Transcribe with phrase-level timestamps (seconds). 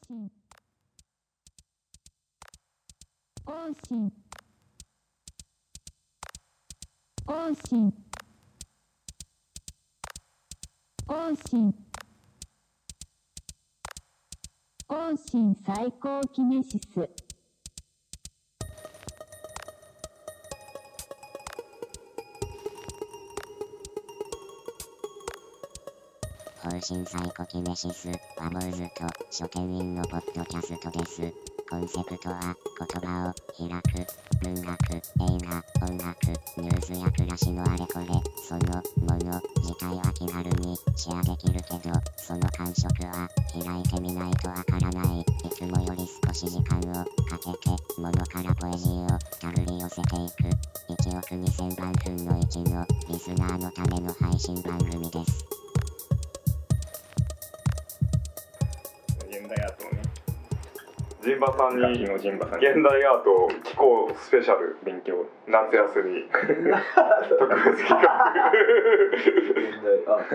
[0.00, 0.30] 信
[3.44, 4.10] 往信
[7.26, 7.92] 音信
[11.06, 11.74] 音信
[14.88, 17.31] 音信最高キネシス。
[26.82, 31.32] 方針サイコキネシス、ワモーズと書店員のポッドキャストです。
[31.70, 35.00] コンセプトは、言葉を開く、文学、映
[35.46, 36.26] 画、音楽、
[36.58, 38.06] ニュースや暮らしのあれこれ、
[38.42, 45.20] そのもの自体は気軽にシェアできるけど、その感触は開いてみないとわからない。
[45.20, 51.00] いつもより少し時間をかけて、物からポエジーをたぐり寄せていく。
[51.00, 55.61] 1億2000万分の1のリスナーのための配信番組です。
[61.22, 66.24] ジンバさんに現代アートを聞こうスペシャル勉強夏休み。
[67.38, 68.52] 特別企画。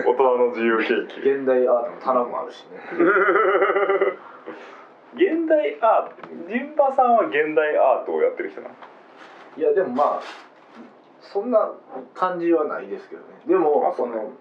[0.06, 1.40] 大人の自由研究。
[1.40, 2.80] 現代アートの棚もあるしね。
[5.12, 6.12] 現代アート
[6.48, 8.74] ジンバさんは現代アートをやってる人なの？
[9.58, 10.22] いやでもまあ
[11.20, 11.70] そんな
[12.14, 13.28] 感じはないですけどね。
[13.46, 14.32] でもあその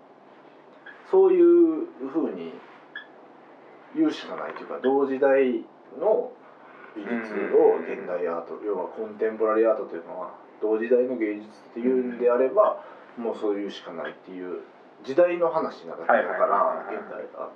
[1.12, 2.54] そういうふうに
[3.96, 5.66] 言うしかないというか同時代
[6.00, 6.32] の
[6.98, 12.84] 美術を現代アート要はコンテンポラリーアートというのは同時代の芸術っていうんであれば
[13.18, 14.62] もうそういうしかないっていう
[15.04, 17.50] 時代の話なだけだから現代アー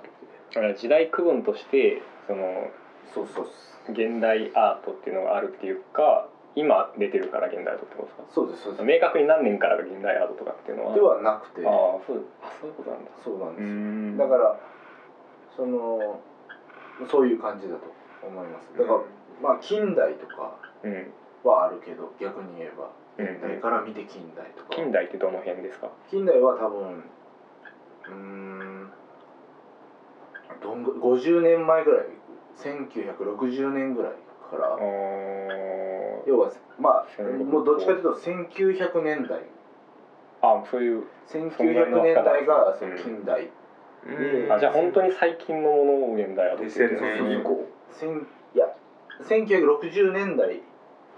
[0.62, 2.70] トって時代区分としてその
[3.12, 3.46] そうそう
[3.90, 11.72] 現代アートっていうのがあるっていうか今出てるから現代アートってことですかそうですそうです明確に何年からが現代アートとかっていうのはではなくてああ
[12.06, 14.60] そうあそういうことなんだそうなんですだから
[15.56, 16.20] その
[17.10, 19.00] そういう感じだと思いますだから、
[19.40, 21.12] まあ近代とかうん
[21.44, 22.90] はあるけど逆に言えば。
[23.18, 23.26] うん。
[23.26, 25.90] 現代から見て近代とか、近代ってどの辺ですか？
[26.10, 27.04] 近代は多分
[28.08, 28.90] うーん
[30.60, 32.06] どんぐ50年前ぐらい。
[32.56, 34.12] 1960年ぐらい
[34.50, 34.78] から。
[36.26, 39.42] 要はまあ戦後もうどっちかというと1900年代。
[40.42, 42.98] あそういう1900年代がそのうん。
[42.98, 43.50] 近代、
[44.06, 44.52] うん。
[44.52, 47.66] あじゃあ本当に最近のものを現代アートって言ってる2000年以降。
[47.90, 48.66] 千いや
[49.20, 50.62] 1960年代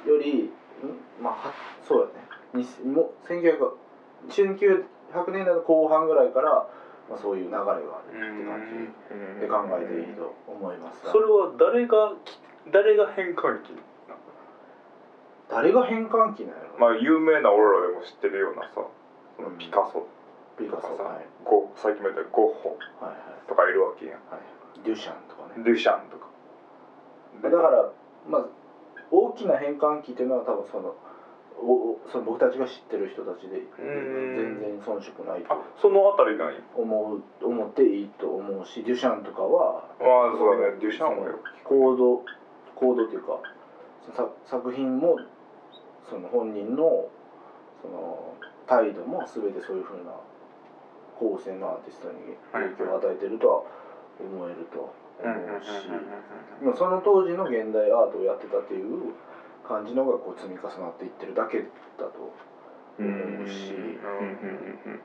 [0.06, 0.50] より
[0.84, 1.22] ん？
[1.22, 1.52] まあは
[1.86, 2.64] そうだね。
[2.64, 3.76] にもう1900
[4.28, 4.84] 1900
[5.32, 6.66] 年代の後半ぐらいから、
[7.08, 8.62] まあ、そういう流れがあるって感
[9.36, 11.00] じで考えていいと思います。
[11.10, 12.40] それは誰がき
[12.72, 13.76] 誰が変換器な
[14.14, 14.18] の？
[15.50, 18.88] 誰が変換器なの、まあ有名な俺らでも知ってるようなさ
[19.36, 20.06] そのピカソ
[20.56, 21.26] ピカとかさ、ソはい。
[21.44, 24.14] ゴさっきも言ったゴッホはいとかいるわけやん。
[24.30, 24.40] はい。
[24.84, 25.62] デュシャンとかね。
[25.62, 26.26] デュシャンとか
[27.42, 27.90] だから
[28.26, 28.46] まあ
[29.10, 30.94] 大きな変換器っていうのは多分その
[31.60, 33.60] おおその僕たちが知ってる人たちでん。
[33.78, 36.60] 全然遜色ないとあそのあたりなんや。
[36.74, 40.76] 思う思っていいと思うしデュシャンとかはああそうだね。
[40.80, 42.24] デュシャンはよコード
[42.74, 43.38] コードっていうか
[44.12, 45.16] さ作品も
[46.08, 47.08] その本人の
[47.80, 48.34] その
[48.66, 50.12] 態度も全てそういうふうな
[51.18, 52.14] 後世のアーティストに
[52.52, 53.62] 影響を与えてるとは
[54.20, 55.88] 思えると思うし
[56.62, 59.12] まあその当時の現代アートをやってたっていう
[59.66, 61.60] 感じのがこう積み重なっていってるだけ
[61.98, 62.32] だと
[62.98, 63.74] 思うし。
[63.74, 63.80] うんう
[64.90, 65.00] ん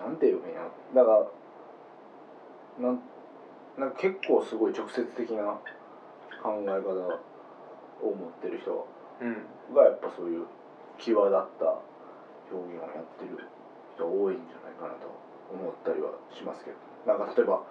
[0.00, 1.10] なんていうかやだか
[2.80, 3.00] らなん
[3.76, 5.58] なんか結構すごい直接的な
[6.42, 7.20] 考え方
[8.02, 8.86] を持ってる人
[9.74, 10.46] がやっぱそういう
[10.98, 11.78] 際立った
[12.50, 13.44] 表現をやってる
[13.94, 15.08] 人多いんじゃないかなと
[15.52, 16.76] 思ったりはしますけど。
[17.06, 17.62] なんか例えば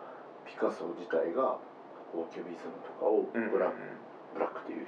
[0.50, 1.62] ピカソ自体が
[2.12, 3.72] こうキュビズムとかをうんブラ,、
[4.34, 4.88] ブラックっていう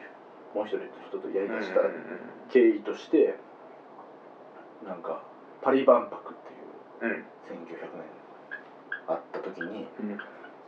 [0.56, 1.94] もう一人の人とやりだしたうん
[2.50, 3.38] 経緯として
[4.84, 5.22] なんか
[5.62, 6.36] パリ万博っ
[7.00, 7.24] ていううん。
[7.46, 8.04] 1900年
[9.08, 10.18] あった時にうん。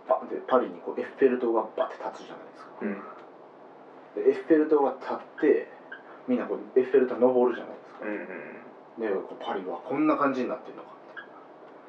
[0.07, 2.71] バンってパリにこうエッフェル塔がバッて立つじゃないですか。
[2.81, 3.01] うん。
[4.15, 5.67] でエッフェル塔が立って
[6.27, 8.05] みんなこうエッフェル塔登るじゃないですか。
[8.05, 8.63] うん
[8.99, 10.89] でこうパリはこんな感じになってるのか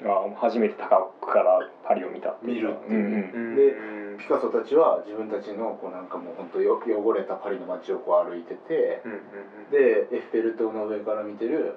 [0.03, 3.33] あ初めて高くからパリを見たって見るっていう。
[3.33, 3.55] うんうん。
[3.55, 11.75] でピカソたちは自分たちのこうなんかもう本当よ汚れたパリの街をこう歩いててうんうんでエッフェル塔の上から見てる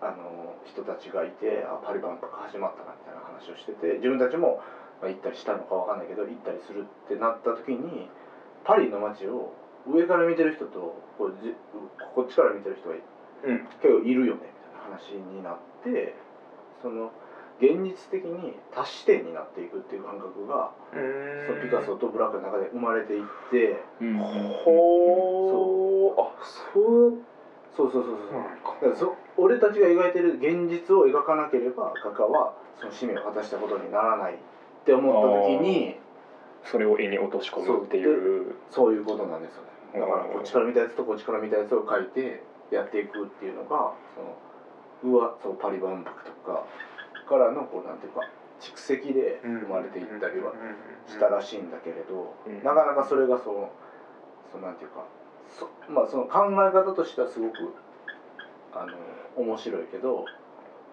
[0.00, 4.60] あの人たちがいてあパリ万博始まったなみたいな話をしてて自分たちも、
[5.00, 8.08] まあ、行ったりしたのかわかんないけど行ったりするってなった時に
[8.64, 9.54] パリの街を
[9.86, 11.54] 上から見てる人とこうじ
[12.14, 12.96] こっちから見てる人が
[13.44, 13.58] うん。
[13.80, 16.14] 結構いるよねみたいな話になって
[16.82, 17.10] その
[17.62, 24.18] 現実的に多視点になっていくっていう感覚が、そのピカソとブラックの中で生まれていってうん。
[24.18, 27.14] ほうあそう。
[27.70, 28.14] そうそうそう
[28.82, 34.36] そう、そ俺たちが描いてる現実を描かなければ画家はその使命を果たしたことにならないっ
[34.84, 35.96] て思った時に
[36.62, 38.54] それを絵に落とし込むっていう。
[38.68, 39.62] そういうことなんですよ
[39.94, 40.00] ね。
[40.00, 40.32] だからうん。
[40.32, 46.64] こっちから見たやつとこっちから見たやつを描いてやっていくっていうのがそのうわそうパリ万博とか
[47.32, 48.20] からのこうなんていうか
[48.60, 50.52] 蓄積で生まれていったりは
[51.08, 52.62] したらしいんだけれど、うん。
[52.62, 53.72] なかなかそれがその
[54.52, 55.04] そのなんていうか
[55.48, 57.72] そ,、まあ、その考え方としてはすごく
[58.74, 58.92] あの
[59.42, 60.26] 面白いけど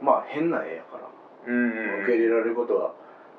[0.02, 1.10] まあ変な絵やから
[1.44, 2.94] 受け入れられることは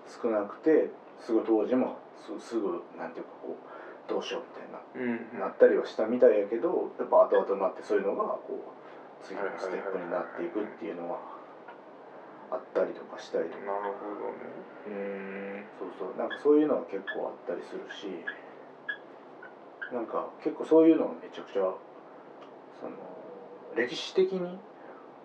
[0.07, 1.97] 少なくてすぐ当時も
[2.39, 5.17] すすぐなんていうかこうどうしようみたいな。
[5.33, 5.41] うん。
[5.41, 11.40] なったりはしたみたいやけどやっぱ後々になってそういうのがこう次のステップになっていくっていうのは
[12.51, 13.65] あったりとかしたりとか。
[13.65, 14.47] なるほどね。
[14.87, 15.65] うん。
[15.79, 16.19] そうそう。
[16.19, 18.25] なんかそういうのは結構あったりするし。
[19.93, 22.95] なんか結構そういうのめちゃくちゃその
[23.75, 24.59] 歴史的に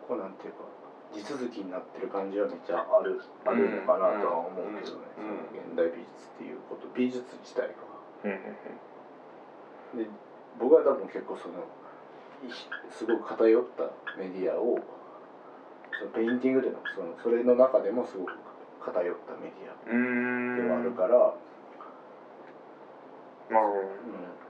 [0.08, 0.66] こうなんていうか
[1.14, 5.06] 地続きになってる感じはめっちゃあるあるのかなとは思うけどね、
[5.54, 7.74] 現代美術っていうこと美術自体が。
[8.24, 8.32] うん。
[9.94, 10.04] うん。
[10.04, 10.10] で
[10.60, 11.54] 僕は多分結構その
[12.44, 12.52] い
[12.90, 13.84] すごく偏った
[14.18, 14.80] メディアを
[16.00, 18.34] そのペインティングでのそのそれの中でもすごく
[18.84, 21.10] 偏ったメディアうんではあるから、
[23.50, 23.90] なるほどうん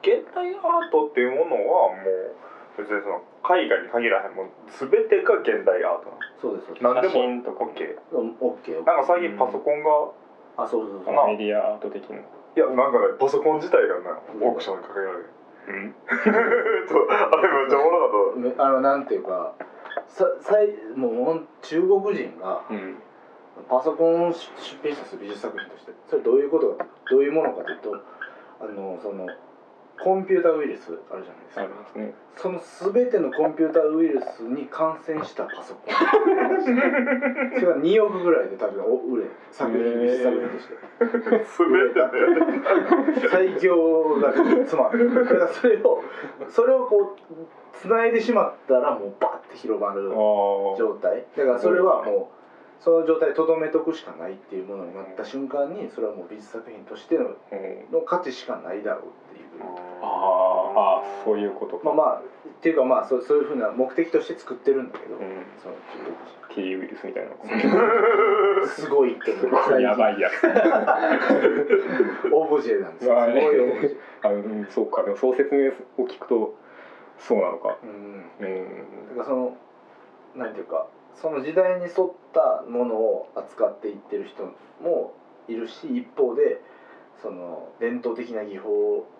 [0.01, 2.35] 現代アートっていうものはもう
[2.77, 6.83] 別にその海外に限らへんもん全てが現代アートなそうですそうです。
[6.83, 7.13] なんでも。
[7.13, 11.13] 写真とか OK うんオッケーなんか最近パソコンがあそうそうそう。
[11.15, 12.21] なメディアアート的ない
[12.55, 15.29] やなんかねパソコン自体がなオークションにかけられる。
[15.67, 15.95] うん。
[16.87, 19.53] そうあれめっちゃおもろかっめあのなんていうか
[20.07, 22.95] ささいもう中国人がうん。
[23.69, 27.95] パソコンを出出品した美術作品としてそれどういうことかどういうものかというと
[28.59, 29.27] あのその
[30.01, 31.61] コンピュータウイルスあるじゃないですか。
[31.61, 32.13] ありますね。
[32.35, 32.61] その
[32.93, 35.93] 全てのコンピュータウイルスに感染したパソコン。
[37.55, 40.75] それが2億ぐらいで多分お売れ作品美術作品として。
[40.99, 41.39] た全
[41.93, 44.33] てで 最強が
[44.65, 46.01] つまるだからそれを
[46.47, 47.33] それをこう
[47.73, 50.09] つないでしまったらもうバッて広まる
[50.77, 51.25] 状態。
[51.37, 52.44] だからそれはもう
[52.79, 57.33] その状態でとどめとくしかないっていうものになった瞬間にそれはもう美術作品としてのうん。
[57.91, 59.01] の価値しかないだろう
[59.33, 59.63] っていう。
[60.01, 61.85] あーあーそういうことか。
[61.85, 62.21] まあまあっ
[62.61, 65.21] ていうかまあそうそういうふうな目的として作ってるんだけど、うん。
[65.61, 65.75] その
[66.53, 67.31] T ウイルスみたいな。
[68.67, 70.45] すごいってすごいやばいやつ。
[72.31, 73.15] オブジェなんですよ。
[73.25, 73.97] すごいオブジェ。
[74.23, 75.03] あうんそうか。
[75.03, 75.69] でもそう説明
[76.03, 76.55] を聞くと
[77.17, 77.77] そうなのか。
[77.83, 78.45] うん。
[78.45, 78.65] うん。
[79.09, 79.57] だからその
[80.35, 84.43] なんていうかその時代に沿ったものを扱っていってる人
[84.81, 85.13] も
[85.47, 86.61] いるし一方で
[87.21, 88.69] その伝統的な技法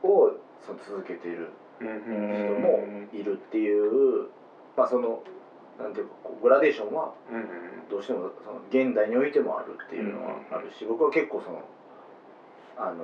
[0.03, 0.31] を
[0.65, 1.50] その続けている
[1.80, 2.80] うん人も
[3.13, 4.27] いるっていう
[4.77, 5.21] まあその
[5.80, 7.13] なんていうかこうグラデーションは
[7.89, 11.62] どうしてもその現代においてもあるっていうのはあるし僕は結構その
[12.77, 12.95] あの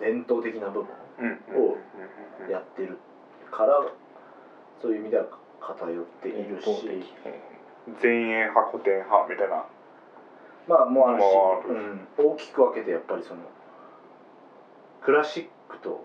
[0.00, 0.86] 伝統的な部分
[1.18, 1.76] うんを
[2.50, 2.96] やってる
[3.50, 3.82] から
[4.80, 5.26] そういう意味では
[5.60, 6.66] 偏っているし
[8.02, 9.64] 前衛派古典派みたいな。
[10.68, 13.40] まあもうあるしもうん、大きく分けてやっぱりその
[15.02, 16.04] クラシックと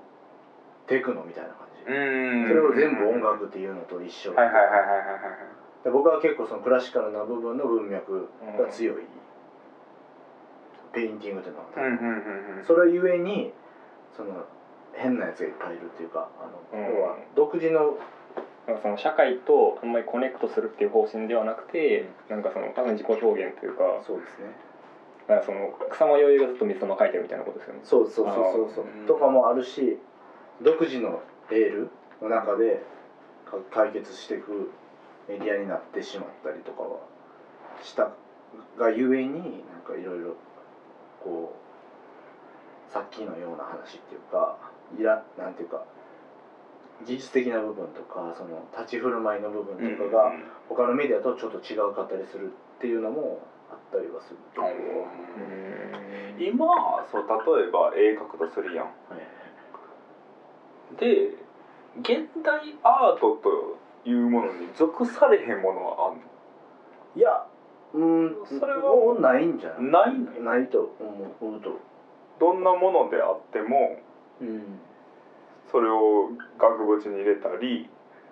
[0.87, 2.47] テクノみたいな感じ、ん。
[2.47, 4.33] それを全部音楽っていうのと一緒。
[4.33, 5.55] はいはいはいはいはい
[5.85, 8.27] で僕は結構そのクラシカルな部分の文脈
[8.57, 9.03] が強い、
[10.91, 12.65] ペインティングっていうのは、はいうんうんうんうん。
[12.65, 13.53] それゆえに
[14.17, 14.45] その
[14.93, 16.95] 変なやつがいっぱいいるっていうかあの、うん。
[16.95, 17.99] 要は独自の
[18.67, 24.45] なんかその社会とあんまりコネクトするっていう方針ではなくて、なんかその多分自己表現というかそうですね。
[25.27, 27.79] なんかその草間彌生がずっと水玉描いてるみたいなことですよね。
[27.83, 28.85] そうそうそうそうそう。
[29.07, 29.97] とかもあるし
[30.61, 31.89] 独自のレール
[32.21, 32.83] の中で
[33.45, 34.69] か解決していく
[35.27, 36.99] メディアになってしまったりとかは
[37.81, 38.11] した
[38.77, 40.35] がゆえになんかいろいろ
[41.23, 41.55] こ
[42.89, 44.57] うさっきのような話っていうか
[44.97, 45.83] いらなんていうか
[47.03, 50.31] 技術的な部分とかその立ち振る舞いの部分とかが
[50.69, 52.49] 他のメディアとちょっと違うかったりするっ
[52.79, 55.41] ていうのもあったりはするところはう
[56.39, 56.65] ん今
[57.11, 57.25] そう
[57.61, 58.95] 例えば絵描くとするやんはい。
[60.97, 61.29] で
[61.99, 63.77] 現代アートと
[64.09, 66.19] いうものに属されへんものはあんの？
[67.15, 67.45] いや
[67.93, 70.19] うんそれはもうないんじゃない？
[70.19, 71.79] ないないと思うと。
[72.39, 73.97] どんなものであっても
[74.41, 74.79] うん
[75.75, 77.89] それを額縁に入れたり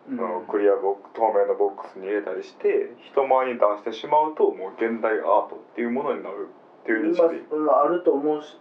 [0.07, 0.47] うん。
[0.47, 6.47] クリアボック透明のボックスに入れたりして人前に出してしまうともう現代アートっていうものになる
[6.83, 7.21] っていう認識。
[7.21, 8.57] まあ、まああると思うし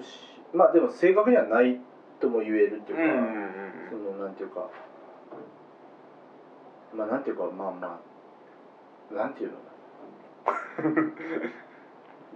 [0.00, 1.80] しまあでも正確にはない
[2.20, 3.04] とも言えるっていうか、
[3.90, 4.68] そのなんていうか
[6.94, 8.00] まあなんていうかまあま
[9.10, 9.50] あなんていう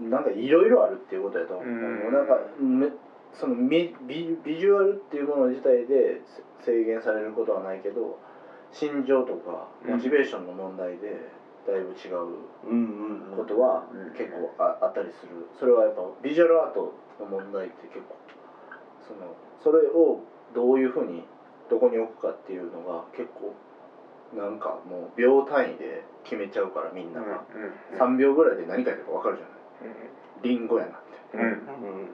[0.01, 0.09] の？
[0.11, 2.13] なんかいろいろあるっていうことやと思う、うん。
[2.13, 2.91] なんかめ
[3.39, 6.21] そのビビビジュアルっていうもの自体で
[6.65, 8.19] 制限されることはないけど
[8.73, 11.21] 心情とかモチベーションの問題で
[11.67, 13.85] だいぶ違うことは
[14.17, 15.47] 結構ああったりする。
[15.59, 18.17] それはやっぱビジュアルアートの問題って結構
[19.07, 20.21] そのそれを
[20.55, 21.25] どういうふうに
[21.69, 23.55] どこに置くかっていうのが結構
[24.37, 27.45] なんかもう秒単位で決めちゃうからみんなが、
[27.99, 29.95] 3秒ぐらいで何書いてるか分かるじゃない。
[30.43, 30.95] リンゴやなっ
[31.33, 31.39] て。
[31.39, 31.53] うんうんう
[32.03, 32.09] ん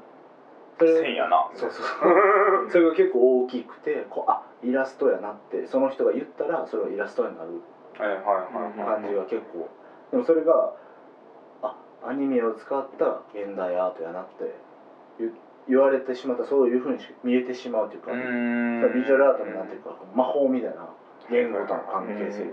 [0.86, 1.48] それ線やな。
[1.54, 1.84] そうそう。
[1.84, 2.08] そ
[2.66, 7.50] うそれが結構大きくてこうあイラストやなってその人が言ったらそれはイラストになる
[7.98, 9.00] はいはいはいはい。
[9.00, 9.68] 感じが結構。
[10.10, 10.72] でもそれが
[11.62, 11.74] あ
[12.04, 14.54] アニメを使った現代アートやなって
[15.18, 15.32] 言
[15.68, 18.10] 言われてしまったそういうふうに見えてしまうというか、
[18.88, 20.88] ビジュアルアートのなんていうか魔法みたいな
[21.30, 22.50] 言語との関係性が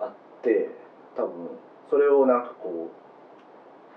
[0.00, 0.10] あっ
[0.42, 0.70] て
[1.14, 1.32] 多分
[1.88, 3.11] それをなんかこう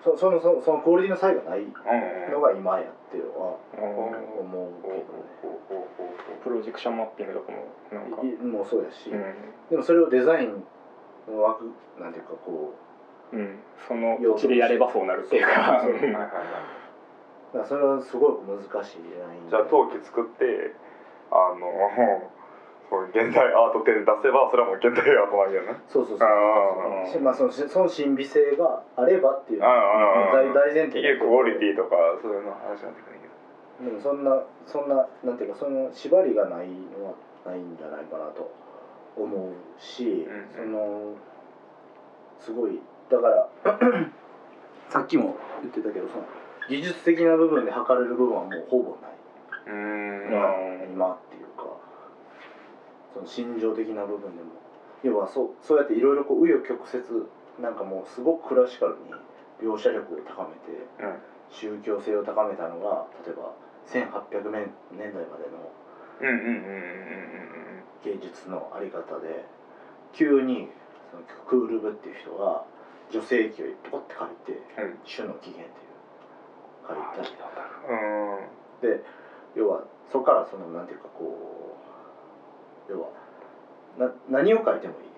[0.06, 2.32] そそのそのそのクオリティの差異がないうん。
[2.32, 4.40] のが今やってるのはうん。
[4.46, 5.04] 思うけどね
[6.44, 7.58] プロジェクションマッピングとかも
[7.92, 8.12] なん。
[8.12, 9.34] か、いもうそうやし、うん。
[9.72, 10.64] でもそれをデザイン
[11.28, 12.14] の枠なん。
[12.14, 12.74] ていうかこ
[13.34, 13.58] ううん、
[13.88, 15.82] その土地でやればそうなるっていうか
[17.68, 20.72] それはすごく難しいラインじゃあ陶器作って
[21.32, 22.30] あの
[22.90, 25.80] そう現代アート展出せばそれはもう現代アートなんやな。
[25.88, 26.28] そうそうそう。
[26.28, 37.14] あしまあそのその神秘性があればっていう大大前提クオリティとかそういうの話になってくるけどでもそんなそんななんていうかその縛りがないのは
[37.46, 38.52] ないんじゃないかなと
[39.18, 40.48] 思うし、うん。
[40.50, 41.16] その
[42.40, 43.50] すごいだから
[44.90, 46.24] さっきも言ってたけどその
[46.70, 49.12] 技術的な部分で測れる部分はもうほぼない、
[49.68, 50.86] うーん。
[50.90, 51.35] うん今って
[53.16, 54.52] その心情的な部分でも。
[55.04, 57.04] 要はそうそうやっていろいろこう紆余曲折
[57.62, 59.14] なんかもうすごくクラシカルに
[59.62, 61.16] 描写力を高めてうん。
[61.48, 63.54] 宗教性を高めたのが例えば
[63.86, 65.72] 1800年年代までの
[68.04, 69.46] 芸術のあり方で
[70.12, 70.70] 急に
[71.12, 72.66] そのクールブっていう人が
[73.12, 77.28] 女性器をポコって書いてうん「種の起源」っていう書いたり
[78.82, 78.98] うん。
[78.98, 79.04] で
[79.54, 81.38] 要はそこからそのなんていうかこ
[81.74, 81.75] う
[82.90, 83.10] 要は
[83.98, 85.10] な何を書いてもいい。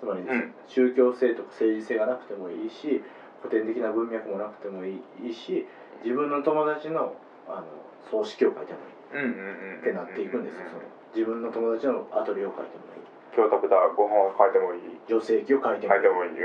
[0.00, 0.52] つまり、うん。
[0.66, 3.02] 宗教性とか政治性がなくてもいいし
[3.42, 5.66] 古典的な文脈もなくてもいいし
[6.02, 7.14] 自分の友達の
[7.48, 7.64] あの
[8.10, 8.98] 葬式を書いてもいい。
[9.10, 10.82] うんうんうんってなっていくんですよその。
[11.14, 13.00] 自分の友達のアトリエを書いてもいい。
[13.34, 14.80] 今日食べたご飯を書いてもいい。
[15.06, 16.00] 女性器を書いてもいい。
[16.02, 16.30] 書いてもいい。
[16.30, 16.38] うん。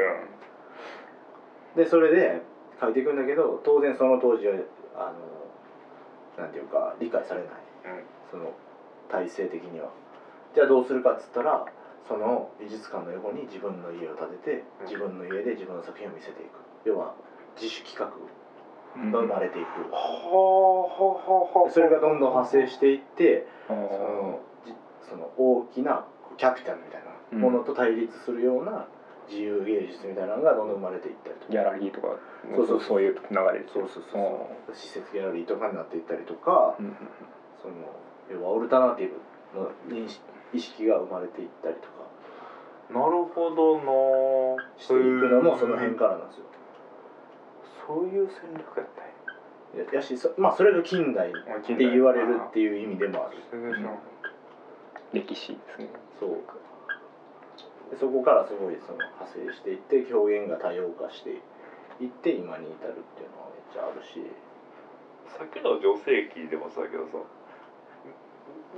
[1.76, 2.42] でそれで
[2.80, 4.54] 書いていくんだけど当然その当時は
[4.96, 5.12] あ
[6.38, 7.50] のなんていうか理解されない、
[7.86, 8.04] うん。
[8.30, 8.54] その
[9.10, 9.90] 体制的には
[10.54, 11.66] じゃあどうするかっつったら
[12.08, 14.86] その美術館の横に自分の家を建ててうん。
[14.86, 16.50] 自分の家で自分の作品を見せていく。
[16.86, 17.14] 要は
[17.56, 18.12] 自主企画
[18.96, 19.12] うん。
[19.12, 20.00] が生まれていく、はあ
[20.32, 24.74] はあはあそれがどんどん派生していってあそのじ
[25.10, 26.06] その大きな
[26.38, 28.86] キャピタルみたいなものと対立するような
[29.30, 31.52] 自由芸術みたいなのがどんどん生まれていったりとか。
[31.52, 32.18] ギャラリーとか
[32.56, 33.02] そうそうそう。
[33.02, 34.22] いう流れそうそうそう
[34.68, 34.76] そう。
[34.76, 36.94] 施設ギャラリーとかになっていったりとか、うん。
[37.62, 37.74] その
[38.30, 40.22] 要はオルタナティブの認識
[40.54, 42.04] 意識が生まれていったりとか。
[42.90, 46.46] なるほどなしていくのもその辺からなんですよ。
[47.88, 49.86] そういう戦略やったんや。
[49.86, 51.32] ややしそまあそれが近代っ
[51.66, 53.38] て言われるっていう意味でもある。
[55.14, 55.90] 歴史ですね。
[56.20, 56.30] そう
[57.92, 61.30] でそこからすごいその派生していって表現が多様化して
[62.00, 64.22] いって今に至るっていうのはめっちゃあるし。
[65.38, 67.18] さっきの女性器でもそうだけどさ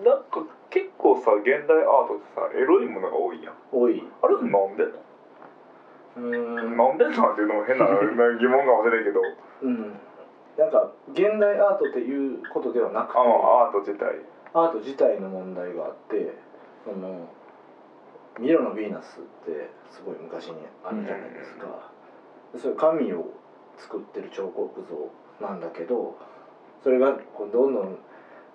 [0.04, 3.54] なんか結構さ現代アートってさエロいものが多いやん。
[3.72, 4.04] 多い。
[4.22, 4.84] あれなんで？
[4.84, 4.92] な
[6.18, 6.78] うーん。
[6.78, 9.22] なんでなんていうのも変な疑問かもしれんけど。
[9.64, 9.94] うん。
[10.58, 14.20] なんか現代アートっていうことではなくてあのアート自体。
[14.54, 16.34] アート自体の問題があって
[16.86, 17.28] その
[18.40, 21.92] ミロのヴィーナスってすごい昔にあるじゃないですか、
[22.54, 23.34] でそれ神を
[23.78, 26.18] 作ってる彫刻像なんだけど
[26.84, 27.98] それがこうどんどん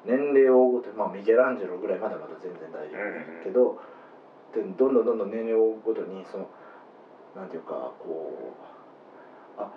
[0.04, 3.80] 年齢を追うごとにまあミケランジェロぐらいまだまだ全然大丈夫けど、
[4.54, 6.48] でどんどんどんどん年齢を追うごとにその
[7.36, 8.54] なんていうかこ
[9.58, 9.70] うあ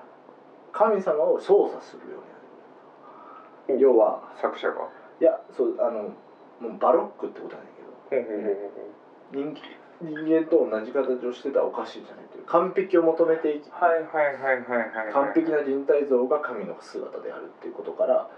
[0.72, 2.18] 神様を操作するよ
[3.68, 3.80] うになる。
[3.80, 4.90] 要は作者が。
[5.22, 6.14] いやそうあの
[6.60, 7.72] もうバロックってことなんだ
[8.10, 8.30] けど
[9.32, 9.56] 人
[10.02, 15.14] 人間と同じ形をしてたらおかしいじゃないという完璧を求めていきはいはいはいはいはいはい。
[15.14, 18.30] 完璧な人体像が神の姿であるっていうことから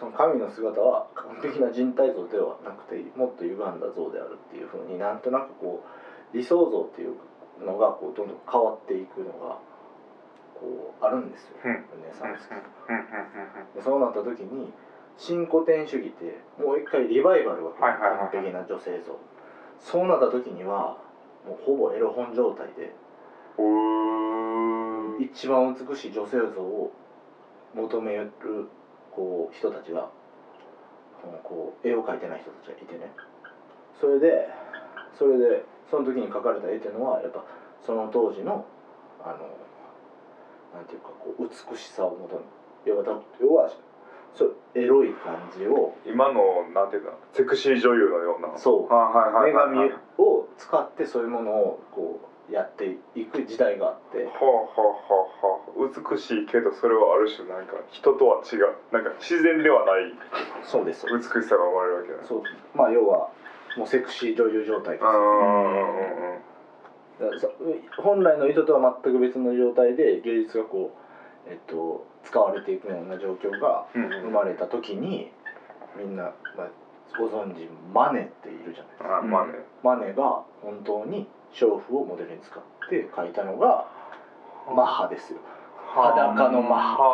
[0.00, 5.84] その神の姿は完璧な人体像ではなくてもっと歪んだ像であるっていうふうになんとなくこ
[6.32, 7.12] う理想像っていう
[7.62, 9.60] のがこうどんどん変わっていくのが
[10.56, 11.72] こうあるんですよ、うん。
[11.72, 13.02] ルネサンス期うんうん
[13.68, 14.72] うんでそうなった時に
[15.18, 19.18] 新古典主義ってもう一回リバイバルが来るはいはいはい完璧な女性像
[19.78, 20.96] そうなった時には
[21.46, 22.94] もうほぼエロ本状態で
[25.20, 26.90] 一番美しい女性像を
[27.74, 28.30] 求める
[29.12, 30.10] こう人たちが
[31.42, 33.12] こう絵を描いてない人たちがいてね。
[34.00, 34.48] それで
[35.12, 37.44] それでその時に描かれた絵っていうのはやっぱ
[37.80, 38.64] その当時の
[39.22, 39.38] あの
[40.74, 42.40] なんていうかこう美しさを求め
[42.86, 43.70] 要はだ要は
[44.32, 48.56] そうエロい感じを今のなんていうかセクシー女優のような。
[48.56, 48.92] そう。
[48.92, 49.88] はいはいはいはい。
[49.88, 60.12] 女神を使ってそういうものをこうやっていく時代があってはあはあはあはあ美しいけどそれはある種なんか人とは違うなんか自然ではない
[60.62, 61.06] そうです。
[61.06, 62.24] 美しさが生まれるわけだね。
[62.24, 62.42] そう。
[62.74, 63.30] まあ要は
[63.76, 65.04] もうセクシー女優状態です。
[65.04, 66.40] うんうん
[67.98, 70.96] 本来の意図とは全く別の状態で芸術がこ
[71.46, 74.10] う、えっと、使われていくような状況がうんうん。
[74.22, 75.30] 生まれた時に
[75.96, 76.68] みんな、まあ、
[77.18, 79.18] ご存知マネっているじゃないですか。
[79.18, 79.52] あまあね
[79.82, 83.86] マネが本当に娼婦をモデルに使って描いたのが
[84.74, 85.38] マッハですよ。
[85.94, 87.06] 裸のマッハ。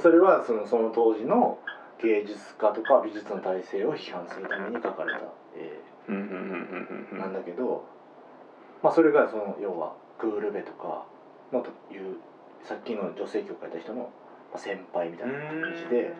[0.00, 1.58] それはそのその当時の
[2.00, 5.20] 芸術家とか美術の体制を批判するために描かれた
[5.56, 5.80] 絵
[7.16, 7.84] なんだけど、
[8.82, 11.04] まあ、それがその要はクールベとか
[11.52, 12.16] のという
[12.64, 14.10] さっきの女性曲を書いた人の
[14.50, 16.12] まあ先輩みたいな感じで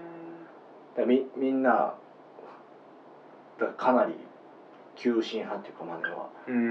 [0.96, 1.94] だみみんな
[3.58, 4.14] だかなり
[5.02, 6.30] 急進派っていうかマネは。
[6.46, 6.68] うんうんう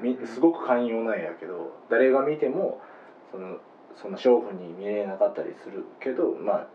[0.00, 2.80] んみすごく寛容なんやけど誰が見ても
[3.30, 3.58] その
[3.94, 6.66] その娼婦に見えなかったりするけどまあ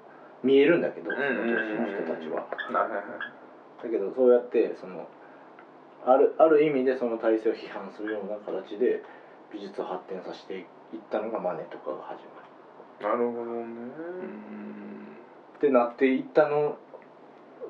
[0.41, 2.47] 見えるんだけどその当時の人たちは。
[3.83, 5.07] だけどそうやってその
[6.05, 9.03] あるある意味でその体制を批判するような形で
[9.51, 10.65] 美術を発展させていっ
[11.11, 13.67] たのがマネとかが始まなるほどね。
[14.23, 16.77] りってなっていったの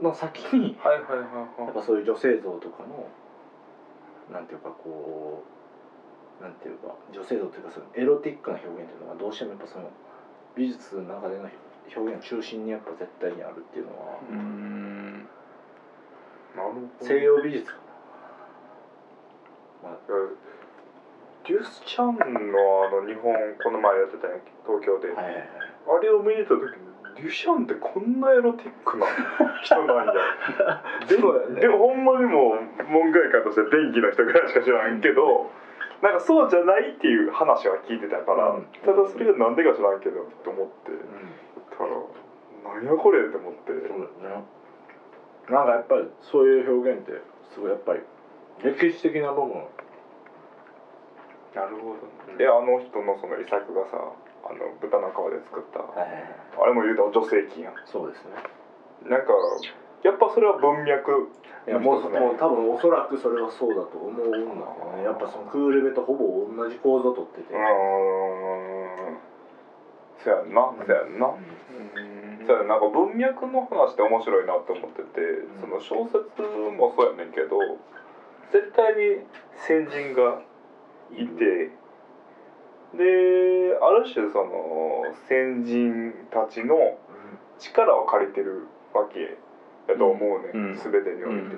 [0.02, 3.08] の先にやっぱそういう女性像とかの
[4.32, 5.44] なんていうかこ
[6.40, 9.90] うなんていうか女性像というかそのエロティックな表現というのはどうしてもやっぱその
[10.56, 11.50] 美術の中での
[11.96, 14.20] 表現の中心にやっぱ絶対にあるっていうのは
[17.02, 17.78] 西洋美術か
[19.84, 20.00] な、まあ、
[21.48, 23.34] デュスチャンのあの日本
[23.64, 25.50] この前やってたやん東京で、はいはいはい。
[25.88, 26.89] あれを見に行った時に
[27.22, 29.06] デュシャンってこんなエロティックな
[29.62, 30.14] 人なんや。
[31.08, 35.50] でもでもほんまにもう門外観として電気の人ぐらいしか知らんけど、
[36.02, 38.68] なんかそうじゃないっていう話は聞いてたから、うん。
[38.86, 40.92] ただそれがなんでか知らんけどと思って
[41.78, 41.90] たら
[42.74, 44.44] なんやこれって思って、そうだね。
[45.50, 48.02] なんかやっぱりそういう表現ってすごいやっぱり
[48.64, 49.64] 歴史的な部分
[51.56, 51.98] なるほ
[52.30, 53.98] ど、であの人のその遺作がさ
[54.50, 56.10] あの豚の皮で作った、はい
[56.60, 57.74] あれも言うたら女性器やん。
[57.86, 58.36] そうですね。
[59.08, 59.32] なんか
[60.04, 61.30] やっぱそれは文脈
[61.80, 65.04] もうもう多分おそらくそれはそうだと思うんだけどね。
[65.04, 67.54] やっぱそのクールベとほぼ同じ構造をとってて。
[67.54, 69.18] うーん。
[70.18, 70.74] そやんな。
[70.86, 71.32] そやんな。
[72.46, 72.78] そやんな。
[72.78, 75.22] んか文脈の話って面白いなって思ってて、
[75.62, 76.42] その小説
[76.76, 77.60] もそうやねんけど
[78.52, 79.24] 絶対に
[79.56, 80.42] 先人が
[81.12, 81.72] いて
[82.94, 86.98] である種その先人たちの
[87.60, 89.38] 力を借りてるわけ
[89.88, 90.72] やと思うね、うん。
[90.72, 91.58] ん、全てにおいて、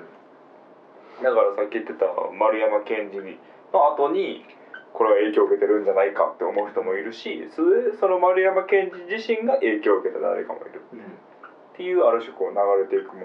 [1.22, 2.06] だからさっき言ってた
[2.38, 3.38] 丸山賢治
[3.72, 4.44] の後に
[4.92, 10.82] これは影響を受けてるんじゃないかって思う人もいるしそれその丸山賢治自身が影響を受けた誰かもいる。
[10.92, 11.00] うん。
[11.00, 11.02] っ
[11.74, 13.24] ていうある種こう流れていくも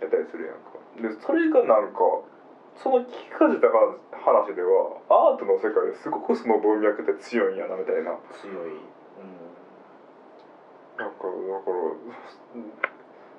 [0.00, 0.80] やったりするやんか。
[0.96, 2.00] でそれがなんか
[2.76, 8.18] その聞きかじた話ではアートの世界ですごくその文脈って強いんやなみたいな。
[8.30, 9.30] 強い、うん。
[10.98, 11.30] なんかだ
[11.64, 11.76] から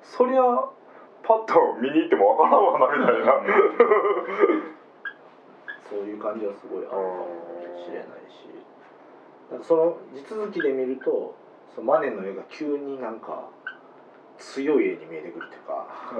[0.02, 0.42] そりゃ
[1.22, 3.32] パッと見に行ってもわからんわなみたいな。
[5.88, 7.26] そういう感じはすごいあるかも
[7.76, 8.48] しれないし。
[9.50, 11.34] なんかその地続きで見ると
[11.74, 13.48] そのマネの絵が急になんか
[14.38, 16.16] 強い絵に見えてくるっていうかと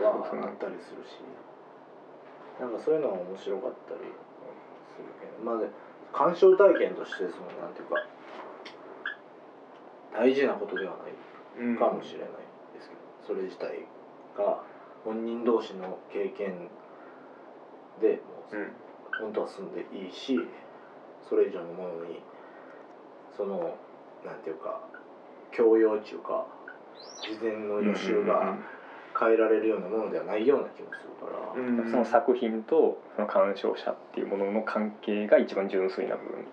[0.00, 1.20] かはあったりするし
[2.60, 5.44] なんかそういうのが面白かったりするけど。
[5.44, 5.70] まあね
[6.12, 8.06] 鑑賞体験としてそのなんていうか
[10.14, 12.28] 大事なことではないうんかもしれない
[12.74, 13.00] ですけど。
[13.26, 13.86] それ自体
[14.36, 14.62] が
[15.04, 16.70] 本人同士の経験
[18.00, 18.72] でもううん。
[19.20, 20.38] 本当は住んでいいし
[21.28, 22.20] それ以上のものに
[23.36, 23.76] その
[24.24, 24.80] なんていうか
[25.52, 26.46] 教養っていうか
[27.22, 28.56] 事前の予習が
[29.18, 31.90] 変えられるようなものではないような気もするから、うん。
[31.90, 36.46] その作品とその鑑賞者っていうものの関係が一番純粋な部分。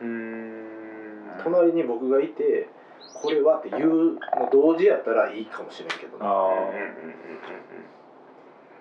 [0.00, 0.08] うん。
[0.08, 0.68] うん。
[1.44, 2.68] 隣に僕がいて
[3.14, 4.20] これはって言うの
[4.52, 7.08] 同時やったらいいかもしれんけどね、あうんうん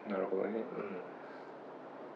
[0.07, 0.49] あなるほどね。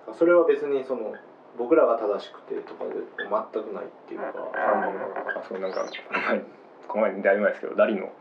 [0.07, 1.13] うん、それは別にその
[1.57, 6.41] 僕らが正しくてとかで全くないっていうか、あそうなんか前
[6.87, 8.11] この前だいぶ前ですけどダリの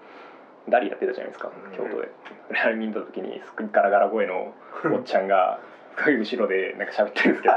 [0.68, 1.76] ダリやってたじゃないですかうん。
[1.76, 2.10] 京都で。
[2.62, 4.52] あれ見に行った時にすっガラガラ声の
[4.92, 7.48] おっちゃんがすごい後ろでなんか喋ってるんですけ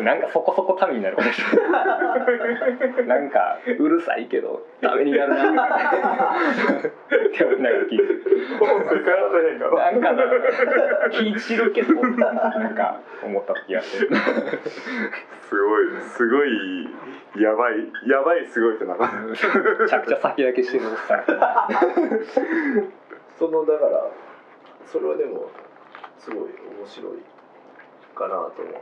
[0.00, 1.42] ど なんかそこそこためになることし
[2.96, 5.68] て なんかうるさいけどためになるな。
[5.68, 8.04] って思いながら聞いて
[9.76, 13.90] なんかな気散るけどなんか思った時があって
[15.40, 16.88] すごいすごい
[17.36, 18.94] やばいやばいすごいってな。
[18.94, 21.24] めちゃくちゃ先駆けしてるおっさん。
[23.38, 24.06] そのだから
[24.84, 25.48] それはでも
[26.18, 27.31] すごい面白い
[28.14, 28.78] かなとも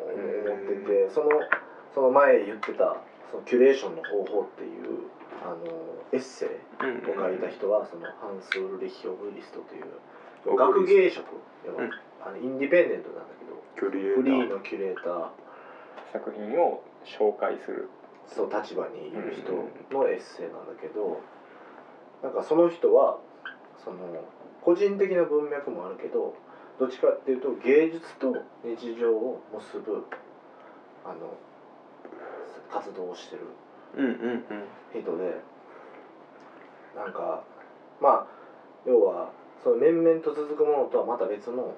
[0.47, 1.29] 思っててその
[1.95, 2.97] その前言ってた
[3.31, 5.11] そのキュレーションの方法っていう
[5.43, 5.57] あの
[6.13, 11.27] エッセイを書いた人はそのハンス・ウルリヒ・オブリストという学芸職
[12.21, 15.29] あのインディペンデントなんだけどフリーーのキュレーター。
[16.13, 17.89] 作品を紹介する。
[18.27, 19.53] そう立場にいる人
[19.97, 21.21] のエッセイなんだけど
[22.23, 23.19] なんかその人は
[23.83, 23.99] その
[24.63, 26.37] 個人的な文脈もあるけど
[26.81, 30.03] どっちかっていうと芸術と日常を結ぶ
[31.05, 31.37] あの
[32.73, 33.43] 活動をしてる
[33.99, 35.03] うんうんうん。
[35.03, 35.43] 人で
[36.97, 37.45] なんか
[38.01, 38.27] まあ
[38.87, 39.31] 要は
[39.63, 41.75] その面々と続くものとはまた別の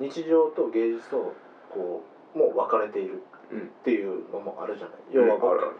[0.00, 1.34] 日常と芸術と
[1.68, 2.02] こ
[2.34, 3.20] うもう分かれている
[3.54, 5.76] っていうのもあるじゃない、要はうんあるある。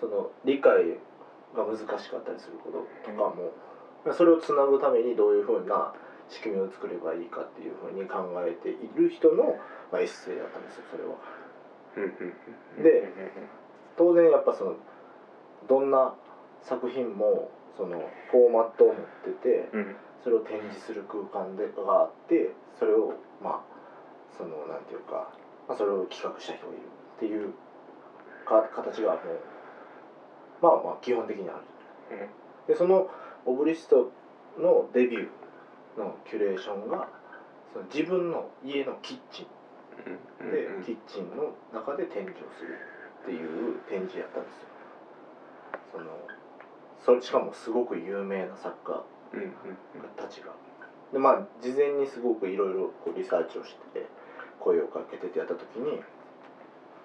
[0.00, 0.98] その理解
[1.54, 3.52] が難しかったりすることとかも、
[4.12, 5.92] それをつなぐためにどういうふうな
[6.28, 9.56] 仕組みを作ればいいかっていうふうに考えている人の、
[9.92, 11.14] まあ、エッセイだったんですよそれは。
[12.82, 13.12] で
[13.96, 14.76] 当然やっぱその
[15.68, 16.14] どんな
[16.62, 19.96] 作品もそのフォーマットを持っててうん。
[20.26, 23.76] それを展示する空間でがあってそれをまあ
[24.36, 25.30] そのなんていうか、
[25.68, 26.80] まあ、それを企画した人がいる
[27.16, 27.54] っていう
[28.44, 29.20] か形がもう
[30.60, 32.28] まあまあ基本的にある。
[32.66, 33.08] でその
[33.44, 34.10] オブリスト
[34.58, 35.28] のデビュー
[35.96, 37.08] のキュレーションが
[37.72, 39.46] その自分の家のキッチン。
[40.50, 42.76] で、キッチンの中で展示をする
[43.22, 44.68] っていう展示やったんですよ。
[45.92, 46.04] その
[47.04, 49.04] それしかもすごく有名な作家。
[50.16, 50.52] たちが。
[51.12, 54.06] でまあ事前にすごくいろいろリサーチをして
[54.58, 56.00] 声をかけててやった時に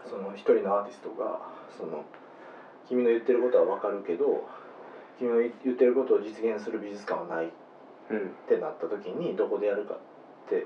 [0.10, 1.40] その一人のアーティストが
[1.78, 2.04] その
[2.88, 4.48] 「君の言ってることは分かるけど
[5.20, 7.50] 君の言ってることを実現する美術館はない」っ
[8.10, 9.98] うんてなった時にどこでやるかっ
[10.50, 10.66] て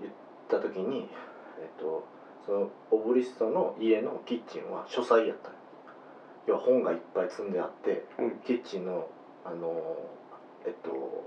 [0.00, 0.12] 言っ
[0.48, 1.08] た時に、
[1.60, 2.06] えっと、
[2.46, 5.54] そのオブリストの家のキッチンは書斎やったの。
[6.46, 8.30] 要は本がいっぱい積んであってうん。
[8.44, 9.08] キッチンの
[9.44, 9.96] あの
[10.64, 11.24] えっと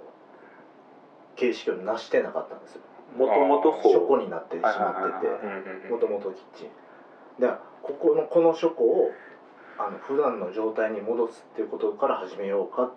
[1.35, 2.81] 形式を成してなかったんですよ。
[3.17, 7.41] もともと書庫になってしまっててもともとキッチン。
[7.41, 7.49] で
[7.81, 9.11] ここのこの書庫を
[9.77, 12.91] あの普段の状態に戻すっていうことから始めようかっ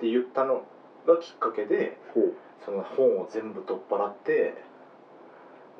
[0.00, 0.64] て言ったの
[1.06, 1.98] がきっかけで
[2.64, 4.54] その本を全部取っ払って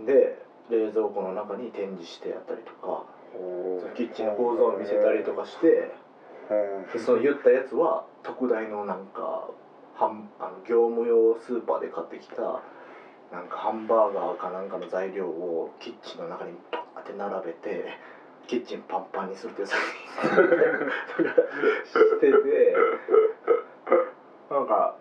[0.00, 3.04] で冷蔵庫の中に展示してやったりとか
[3.94, 5.94] キッチンの構造を見せたりとかして
[6.92, 9.48] でその言ったやつは特大のなんか
[9.94, 12.60] ハンあの業務用スーパーで買ってきた
[13.30, 17.86] なんかハンバーガーかなんかの材料をキッチンの中にバーって並べて
[18.46, 20.32] キッチンパンパンにするっていう作品
[21.84, 22.76] してて
[24.50, 24.94] なんか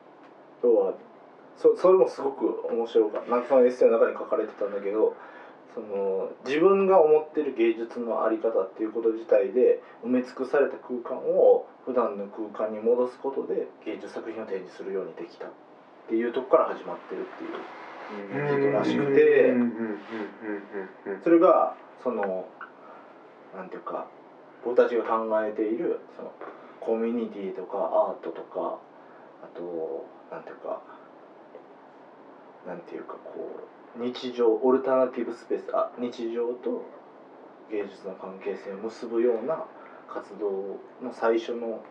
[0.63, 0.93] 要は
[1.55, 3.31] そそれもすごく面白かった。
[3.31, 5.15] なんかそのエッセイの中に書かれてたんだけど
[5.73, 15.49] その自分が思ってる芸術の在り方っていうこと自体で埋め尽くされた空間を普段の空間に戻すことで芸術作品を展示するようにできたっ
[16.07, 17.49] ていうとこから始まってるっていう。
[18.11, 19.99] 人らしくてうんうんうん
[21.05, 21.13] うん。
[21.13, 21.21] うん。
[21.21, 22.45] それがその
[23.55, 24.05] なんていうか
[24.65, 26.33] 僕たちが考えているその
[26.81, 28.79] コミュニティとかアートとか
[29.43, 30.81] あとなんていうか
[32.67, 33.49] なんていうかこ
[33.97, 36.83] う日常オルタナティブスペースあ日常と
[37.69, 39.65] 芸術の関係性を結ぶような
[40.07, 41.81] 活動の最初の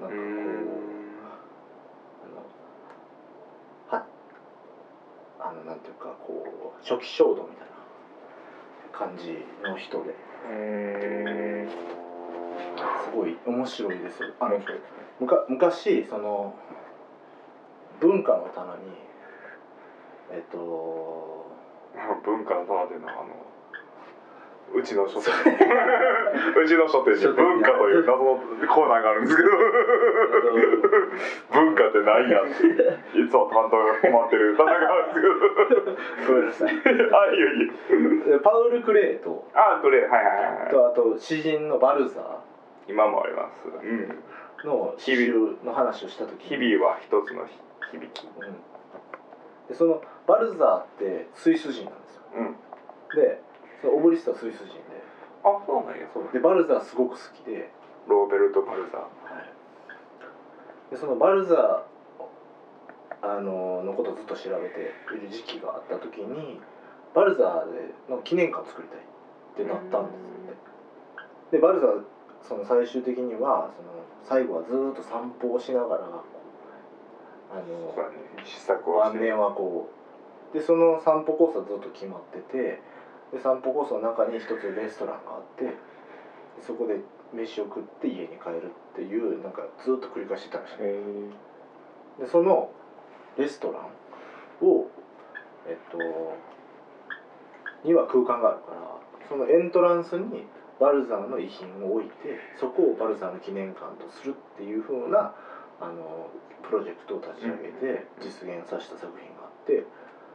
[0.00, 0.86] なんかこう
[5.38, 10.14] あのはていうかこう初期衝動みたいな感じの人で。
[10.50, 12.05] うん
[13.02, 14.30] すごい面白いですよ。
[14.40, 14.60] あの
[15.20, 16.54] むか昔その
[18.00, 18.92] 文化の棚に
[20.30, 21.46] えっと
[22.24, 23.30] 文化の棚っていうのはあの
[24.74, 25.32] うちの書店。
[26.56, 29.48] うちの書店に文化という謎のコーナーがあるんですけど。
[31.52, 34.56] 文化って何やっていつも担当が困ってる。
[34.56, 35.20] 棚があるんで
[36.22, 40.70] すごめんなさいけど あいいよいいよパウル・クレイとあこれはいはいはいはい。
[40.70, 42.40] とあと詩人のバルザ
[42.88, 47.46] 今もあります、うん、ーの詩集の話をした時日に々は一つの
[47.92, 48.26] 響き。
[48.26, 48.56] うん、
[49.68, 52.22] でそのバルザーってスイス人なんですよ。
[52.36, 52.56] うん。
[53.14, 53.40] で
[53.80, 54.80] そのオブリストはスイス人で。
[55.44, 56.06] あそうなんや。
[56.12, 56.24] そう。
[56.32, 57.70] でバルザーすごく好きで。
[58.06, 59.08] ローベルト・バルザ
[60.90, 66.60] でそのバルザーあののことをずっと調べている時期があった時に
[67.14, 69.02] バルザーでの記念館を作りたいっ
[69.56, 70.54] てなったんですよね。
[71.50, 72.02] でバルザー
[72.42, 73.88] その最終的にはその
[74.22, 77.92] 最後はずーっと散歩をしながらあの
[78.98, 79.88] 晩年はこ
[80.52, 80.54] う。
[80.54, 82.80] でその散歩コースはずっと決まってて
[83.32, 85.72] で散歩コースの中に一つレストランがあってで
[86.60, 87.00] そこで
[87.32, 90.74] 飯を食って家に帰るっていうなんかずっと繰り返してたらしい。
[90.80, 91.00] へ
[92.20, 92.70] でその
[93.36, 94.88] レストランを
[95.66, 95.98] えっと
[97.84, 98.96] には空間があるから
[99.28, 100.46] そのエントランスに
[100.80, 105.34] バルザーの遺品を置いてそこをバルザーの記念館とするっていう風な
[105.80, 106.30] あの
[106.62, 109.84] プロジェクトを立ち上げて実現させた作品があって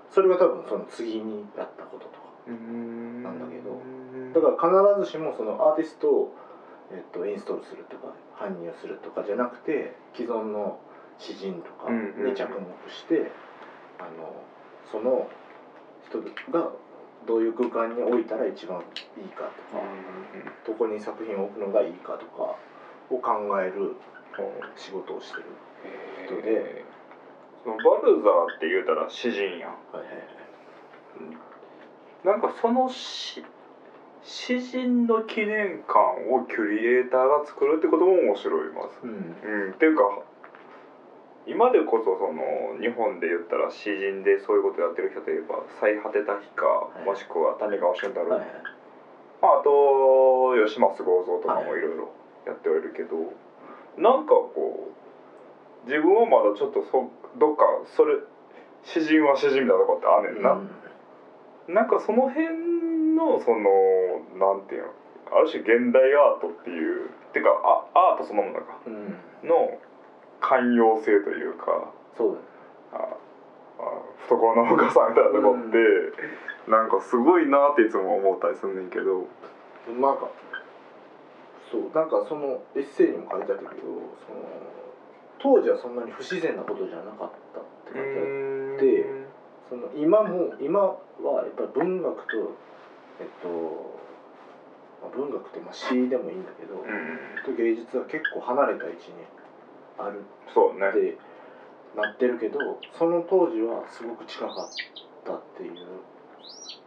[0.09, 2.11] それが多分その次にやったことと。
[2.11, 3.81] かなんだけど。
[4.33, 6.35] だから必ずしもそのアーティストを、
[6.91, 10.79] えっと、インストールするとか搬入するとかじゃなくて既存の
[11.17, 13.31] 詩人とかに着目して、
[13.99, 14.33] あの
[14.89, 15.27] その
[16.05, 16.71] 人が
[17.27, 18.81] どういう空間に置いたら一番
[19.17, 19.83] いいかとか
[20.65, 22.55] どこに作品を置くのがいいかとか
[23.09, 23.95] を考える
[24.75, 25.43] 仕事をしてる
[26.25, 26.85] 人で、
[27.63, 29.71] そのバルザーって言うたら詩人やん。
[29.71, 31.50] はいはいはい
[32.23, 33.43] なんかその詩
[34.23, 38.99] 詩人の記念館をキュリエーターが作るってことも面白います。
[39.03, 39.09] うん。
[39.09, 40.03] うん、っていうか
[41.47, 47.05] 今でこそその日本で言ったら詩人でそういうことやってる人といえば最果てた日か、い。
[47.05, 48.49] もしくは谷川俊太郎、はいはい。
[49.41, 52.13] まあ、あと吉松剛三とかもいろいろ
[52.45, 53.33] やってはいるけど、
[53.97, 57.65] なんかこう自分はまだちょっとそどっか
[57.97, 58.17] それ
[58.83, 60.61] 詩人は詩人みたいなとこってあんねんな、
[61.73, 63.69] なんかその辺のその
[64.37, 64.91] なんていうの
[65.31, 68.77] ある種現代アートっていうてかあアートそのものか。
[68.85, 69.77] うん、うん、の
[70.39, 72.41] 寛容性というかそうだね。
[72.93, 79.25] ああ懐の深さみたいなとこって、なんかすごいなっていつも思ったりすんねんけど。
[79.99, 80.29] なんか
[81.71, 83.81] そうなんかそのエッセイにも書いてあったけど
[84.27, 84.61] その
[85.39, 88.21] 当時はそんなに不自然なことじゃなかったって書いてあ
[88.75, 89.20] ってで
[89.71, 92.57] その今も今はやっぱり文学と
[93.21, 93.47] えっと、
[95.01, 99.23] まあ、文学ってまあ詩でもいいんだけど、うんと芸術は結構離れた位置に
[99.97, 100.89] あるそうね。
[100.89, 101.17] って
[101.95, 102.59] なってるけど
[102.99, 104.69] その当時はすごく近かっ
[105.23, 105.73] たっていう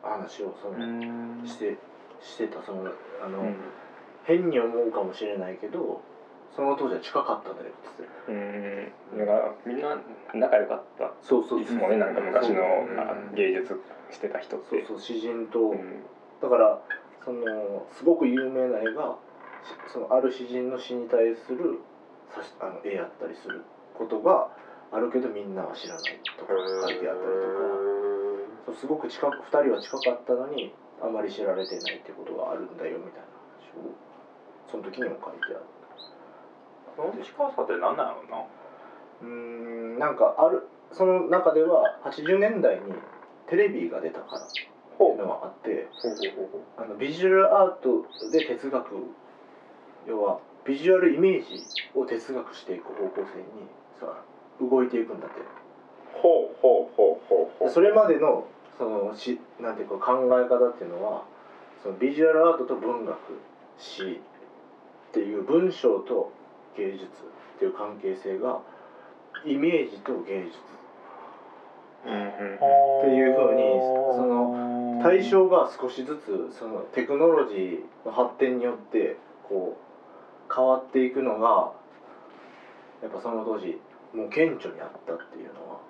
[0.02, 1.78] 話をその、して
[2.20, 2.62] してた。
[2.62, 2.92] その
[3.24, 3.56] あの、うん。
[4.24, 6.02] 変に思うかもしれないけど
[6.54, 9.18] その当時は近かったんだよってうん。
[9.18, 9.98] だからみんな
[10.34, 11.96] 仲良かったそうそういつもね。
[11.96, 12.62] なんか昔の
[13.34, 14.66] 芸術してた人って。
[14.70, 16.02] そうそう詩人と、うん。
[16.40, 16.80] だから
[17.24, 19.16] そのすごく有名な絵が
[19.64, 21.80] しそのある詩人の詩に対する
[22.34, 23.62] さしあの絵やったりする
[23.96, 24.48] ことが
[24.92, 26.52] あるけどみんなは知らないとか
[26.86, 27.94] 書いてあったりとか。
[28.64, 33.28] そうすごく近く2人は近かったのにあまり知られてないってことがあるんだよみたいな
[33.60, 33.92] 話を
[34.70, 35.60] その時にも書いてあ
[36.96, 38.38] さって何なんやろうな。
[39.22, 42.82] うーんなんかあるその中では80年代に
[43.48, 44.64] テレビが出たからってい
[45.10, 45.88] うのがあって
[46.76, 48.86] あのビジュアルアートで哲学
[50.06, 51.62] 要はビジュアルイメージ
[51.94, 53.66] を哲学していく方向性に
[53.98, 54.22] さ
[54.60, 55.36] 動いていくんだって。
[56.22, 57.68] ほうほうほうほうほう。
[57.70, 58.46] それまでの
[58.78, 61.24] そのしなんていうか考え方っていうのは
[61.82, 63.16] そのビジュアルアートと文学
[63.76, 66.32] 詩っていう文章と
[66.76, 68.60] 芸術っていう関係性が
[69.44, 70.58] イメージと芸術
[72.04, 73.62] っていうふうに
[74.16, 79.16] その対象が少しずつそのテクノロジーの発展によって
[79.48, 81.72] こう変わっていくのが
[83.02, 83.78] やっぱその当時
[84.14, 85.80] もう顕著にあったっていうのは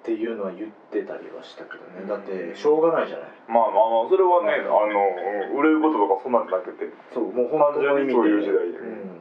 [0.00, 2.08] っていうのは言ってたりはしたけどね。
[2.08, 3.28] だってしょうがないじゃない。
[3.48, 6.88] まあまあまあそれはね、あの売れることとかそんなんじゃなくて。
[7.12, 8.78] そうもう本当にそういう時代で。
[8.78, 9.20] うん。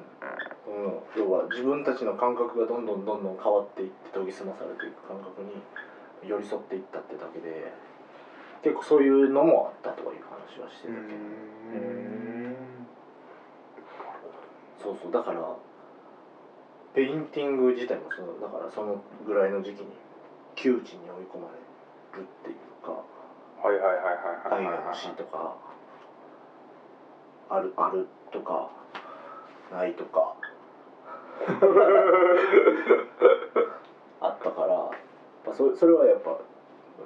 [0.70, 5.60] うん、要は自分たちの感覚がどんどんどんどん変わっていって研ぎ澄まされていく感覚に
[6.24, 7.74] 寄り添っていったってだけで
[8.62, 11.18] 結構そういうのもあったとかいう話はしてたけど、
[14.78, 15.56] そうそうだから
[16.94, 19.88] ペインティング自体もそのだからそのぐらいの時期に
[20.56, 22.92] 窮地に追い込まれるっていうか
[23.62, 24.04] はいはいはいはい
[24.54, 25.56] はい愛が欲しいとか
[27.50, 28.70] あるあるとか
[29.72, 30.34] ないとか。
[34.22, 34.90] あったからやっ
[35.46, 36.36] ぱそそれはやっぱ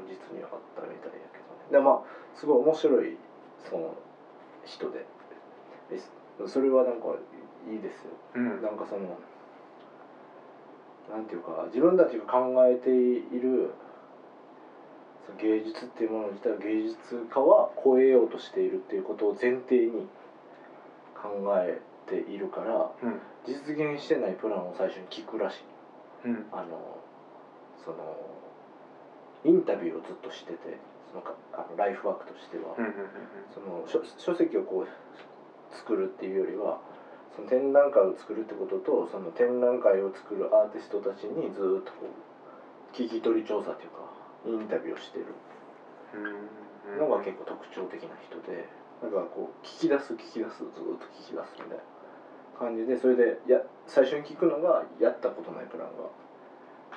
[0.08, 1.72] 実にはあったみたいやけどね。
[1.72, 2.02] でまあ
[2.34, 3.16] すごい面白い
[3.60, 3.94] その
[4.66, 5.06] 人で
[6.48, 7.10] それはなんか
[7.68, 8.12] いいですよ。
[8.36, 8.62] うん。
[8.62, 9.18] なんかその
[11.12, 13.72] なんていうか自分たちが考えている
[15.39, 20.08] 芸術っていうもの自体は芸術家は超えようとしているっていうことを前提に
[21.16, 23.20] 考えているからうん。
[23.46, 25.63] 実現してないプランを最初に聞くらしい。
[26.26, 26.46] うん。
[26.52, 26.98] あの
[27.84, 28.16] その
[29.44, 30.78] インタビューをずっとしてて
[31.10, 32.76] そのかあのライフワークとしては。
[33.54, 36.80] その書書籍をこう作るっていうよりは
[37.36, 44.06] その展覧会を作るってこととその展覧会を作るアーティストたちにずっとこう聞き取り調査というか
[44.46, 45.26] インタビューをしてる。
[46.13, 47.00] うん。
[47.00, 48.67] のが結構特徴的な人で
[49.02, 50.67] だからこう聞き出す聞き出すずっ
[51.00, 51.84] と聞き出すみたいな
[52.60, 56.04] 感じでそれでや最初に聞くのがやったことないプランが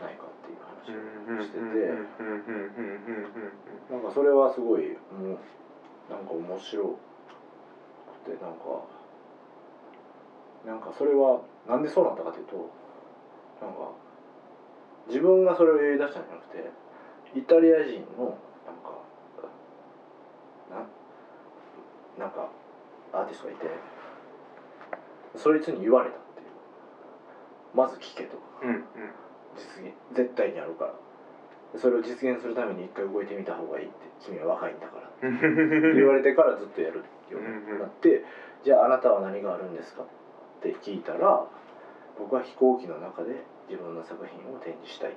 [0.06, 1.62] ないかっていう話をしてて
[3.90, 4.02] なん。
[4.02, 6.26] かそれはすごいもうなん。
[6.26, 6.98] か面白
[8.26, 8.54] くてなん。
[8.54, 8.84] か
[10.66, 12.56] なんかそれはなんでそうなったかというと
[13.62, 13.90] なんか
[15.06, 16.70] 自分がそれを言い出したんじゃなくて
[17.34, 18.24] イタリア人の
[18.66, 18.98] なんか
[22.18, 22.48] ななんか
[23.12, 23.66] アーティストがいて
[25.36, 26.46] そいつに言われたっていう。
[27.74, 28.36] まず聞けと。
[29.54, 30.94] 実現絶対にあるから。
[31.78, 35.08] それを実現するために一回動いてみた方がいいって君は若いんだから。
[35.28, 37.40] って言われてからずっとやるよう
[37.72, 38.24] になって
[38.62, 40.02] じゃああなたは何があるんですか？
[40.02, 40.12] って
[40.74, 41.44] 聞いたら
[42.18, 45.12] 僕は飛行機の中で自分の作品を展示したいっ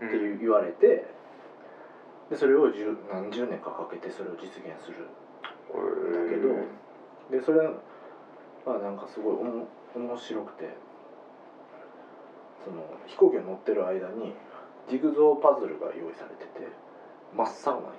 [0.00, 1.06] てっていう言われて
[2.30, 5.08] でそれを十何十年かかけてそれを実現する。
[5.72, 6.48] んだけど
[7.30, 10.68] でそれはなんかすごいおも面白くて
[12.64, 14.34] その飛行機を乗ってる間に
[14.88, 16.68] ジグゾーパズルが用意されてて
[17.34, 17.92] 真っ青なん。
[17.92, 17.96] よ、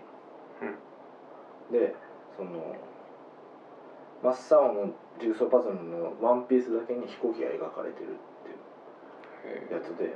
[1.72, 1.96] で
[2.38, 2.76] その
[4.24, 8.10] 真っ青のジグソーパズルのワンピースだけに飛行機が描かれてるっ
[8.48, 8.56] てい
[9.70, 10.16] うやつで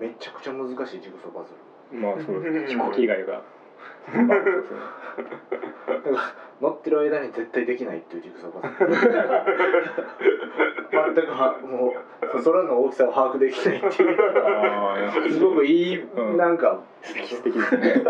[0.00, 1.50] めちゃくちゃ難しいジグソーパズ
[1.92, 2.00] ル。
[2.00, 2.66] まあそうですね。
[2.66, 3.42] 飛行機以外が。
[6.60, 8.96] 乗ってる間に絶対できないっていうジグソーパズル。
[10.90, 14.14] 全くはもう空の大きさを把握できないってい
[15.28, 15.32] う。
[15.32, 16.38] すごくいい、うん。
[16.38, 17.92] なんか素敵素敵ですね。
[17.92, 18.04] 素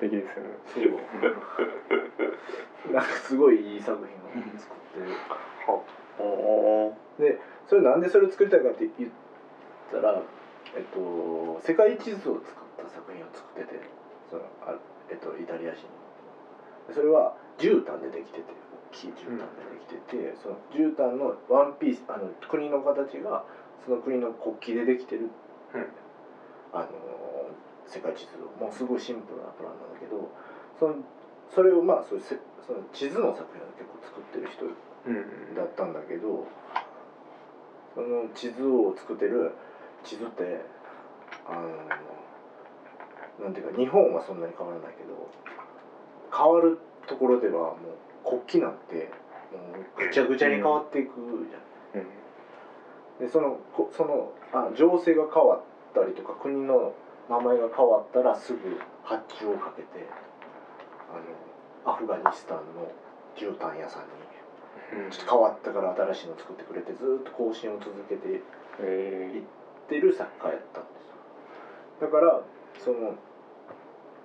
[0.00, 0.96] 敵ですよね
[2.92, 5.10] なんかすごいいい作品を作ってる。
[5.66, 9.10] はでそれなんでそれを作りたいかって言っ
[9.90, 10.22] たら、
[10.76, 13.80] えっと、世界地図を作った作品を作ってて
[14.30, 14.74] そのあ、
[15.10, 15.82] えっと、イタリア人
[16.88, 18.44] でそれは絨毯でできてて
[18.92, 23.44] 大きい絨毯でできてて、その絨毯のワンピースあの国の形が
[23.84, 25.28] その国の国旗でできてる、
[25.74, 25.86] うん。
[26.72, 26.86] あの
[27.86, 28.62] 世界地図を。
[28.62, 30.30] もうすごいシンプルなプランなんだけど
[30.78, 30.96] その
[31.54, 36.46] それをまあそその地図の作品を結構作ってる人うんだったんだけど
[37.94, 39.52] その地図を作ってる
[40.02, 40.60] 地図って
[41.46, 45.30] あのなんていうか日本はそんなに変わらないけど
[46.36, 47.76] 変わるところではも
[48.24, 49.10] う国旗なんて
[49.52, 51.66] もうぐちゃぐちゃに変わっていくじゃん。
[53.18, 55.62] でそのこそのあ情勢が変わっ
[55.94, 56.92] たりとか国の
[57.30, 58.58] 名前が変わったらすぐ
[59.02, 60.06] 発注をかけて
[61.10, 61.20] あの
[61.86, 62.90] アフガニスタンの
[63.36, 64.26] 絨毯屋さんに。
[65.10, 68.40] ちょっと変わったから新しいの作ってくれてずーっと更新を続けていっ
[68.78, 69.42] え
[69.88, 71.16] てる作家やったんですよ。
[72.00, 72.42] だから
[72.78, 73.14] その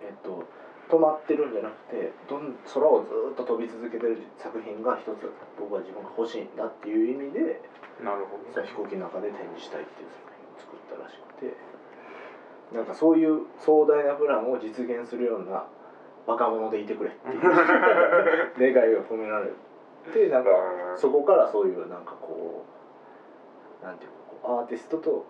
[0.02, 0.44] えっと
[0.90, 7.62] 止まってるんじゃなくてどん空をずーっと飛び続けてる作品が一つ僕は自分が欲しいんだっていう意味で
[8.04, 11.56] なるほどその飛行機の中で展示したいっていう作品を作ったらしくて
[12.76, 15.64] なんかそういう壮大なプランを実現するような
[16.28, 17.42] 若者でいてくれっていう。
[18.74, 19.52] 願いが込められ
[20.14, 20.50] てなんか
[20.96, 22.64] そこからそういうなんかこ
[23.82, 24.12] うなんていう
[24.44, 25.26] かアーティストと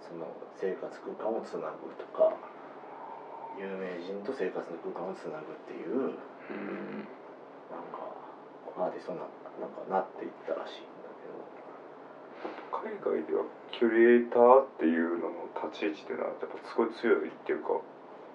[0.00, 0.26] その
[0.56, 2.32] 生活空間をつなぐとか
[3.58, 6.06] 有名人と生活の空間をつなぐっていううん
[7.70, 8.06] なんか
[8.76, 9.20] アーティストな
[9.60, 11.68] なんかなっていったらしいんだけど。
[12.70, 17.80] 海外ではキュレーターっていうのの立ち位置っていうのはやっぱすごい強いっていうか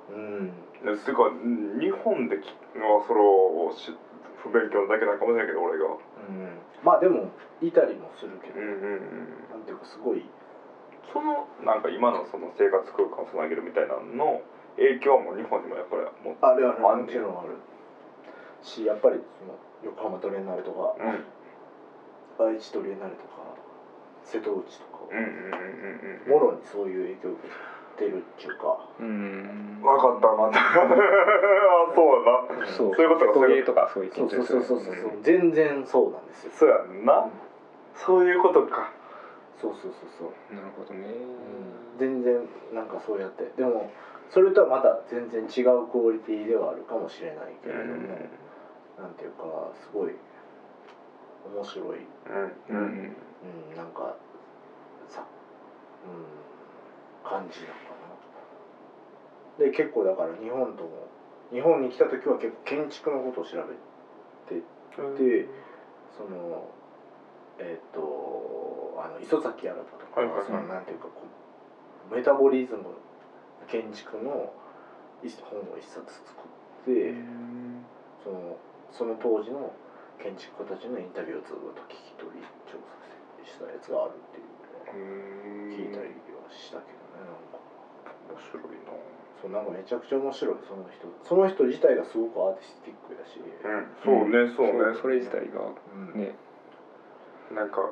[0.10, 0.52] うん。
[0.82, 3.96] ていうかうん日本できはそれをし
[4.44, 5.86] 不勉強だけなんかもしれないけど俺が。
[5.86, 5.98] うん。
[6.84, 7.30] まあでも
[7.62, 9.50] いたりもするけど、うんうんうん。
[9.52, 10.26] なんていうかすごい
[11.12, 14.42] そのなんか今のその生活空間をつなげるみたいなのの
[14.78, 17.56] 影響はもう日本にもやっぱりもうあれあもちろんある
[18.62, 20.96] しやっぱりその横浜トレーナーレとか
[22.40, 22.46] うん。
[22.48, 23.44] 愛知トレーナーレとか
[24.24, 25.00] 瀬戸内とか。
[25.12, 26.32] うんうんうんうん。
[26.32, 27.60] もろにそういう影響を受けてる
[27.94, 28.24] っていう
[28.58, 28.78] か。
[29.00, 29.80] うん。
[29.82, 30.60] 分かった分かった。
[30.82, 32.66] あそうやな。
[32.66, 32.96] そう。
[32.96, 33.74] そういうことかトゲと。
[33.74, 37.30] かそういうそうそうそうそうそう、うん全然そうなんですよ、そうやんな、うん。
[37.94, 38.92] そういうことか。
[39.56, 41.08] そうそうそうそう、なるほどね。
[41.98, 43.50] 全然なんかそうやって。
[43.56, 43.90] でも
[44.30, 47.94] それとはまた全然違うクオリティではあるかもしれないけれども、
[48.98, 50.16] なんていうかすごい
[51.54, 52.44] 面白い、うん。
[52.44, 53.16] ううんん。
[53.72, 54.16] うん、なんか
[55.08, 55.24] さ、
[56.04, 56.14] うん、
[57.24, 57.96] 感じなのか
[59.60, 61.08] なで結構だから日本とも
[61.52, 63.76] 日本に来た時は結構建築のことを調べ
[64.50, 64.62] て
[65.18, 65.48] で
[66.16, 66.70] その
[67.60, 70.46] えっ、とあの磯崎新とか、はいはいはい。
[70.46, 71.22] そのなんていうかこ
[72.12, 72.98] うメタボリズム
[73.68, 74.52] 建築の
[75.24, 76.44] 一本を一冊作
[76.84, 77.14] って、
[78.24, 78.58] その
[78.92, 79.72] その当時の
[80.22, 83.04] 建築家たちのインタビューをずっと聞き取り調査
[83.46, 84.50] したやつがあるっていう
[85.78, 87.03] のを聞いたりはしたけど
[88.30, 88.94] 面白いな。
[89.42, 90.56] そうなんかめちゃくちゃ面白い。
[90.68, 91.08] その人。
[91.24, 93.88] その人自体がすごくアーティスティックだし、うん。
[94.04, 94.96] そうねそうね。
[95.00, 95.62] それ自体が。
[96.14, 96.20] うん。
[96.20, 96.36] ね。
[97.52, 97.92] なんか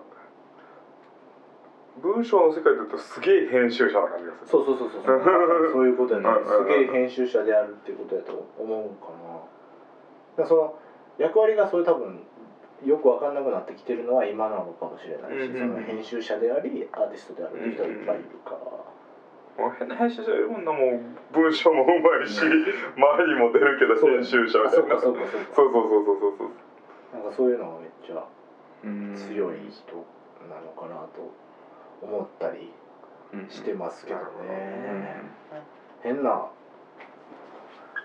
[2.02, 4.48] 文章の世界だとすげえ編集者な感じがする。
[4.48, 5.04] そうそうそうそう。
[5.04, 6.30] そ うそういうことやね。
[6.30, 6.46] うんうんうん。
[6.46, 9.12] すげえ編集者であるっていうことやと思うか
[10.38, 10.44] な。
[10.44, 10.76] だその
[11.18, 12.22] 役割がそれ多分
[12.84, 15.68] よく分かんなくなってきてるのは今なのかもしれないし、うんうんうん。
[15.74, 19.01] その編集者でありアーティストであるっていう人がいっぱいいるから、もう
[19.80, 21.00] 変な編集者いるもんなもう
[21.34, 22.50] 文章もうまいし前
[23.28, 25.48] にも出るけどそう編集者みあそうたいなかそうかそうか。
[25.54, 26.50] そうそうそうそうそうそう。
[27.14, 28.26] なんかそういうのがめっちゃ
[28.84, 30.06] うん強い人
[30.50, 31.32] なのかなと
[32.02, 32.72] 思ったり
[33.50, 35.22] してますけどね、
[36.02, 36.50] 変な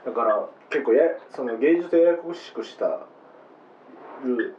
[0.05, 3.07] だから結構やその芸術をややこしくした
[4.24, 4.55] る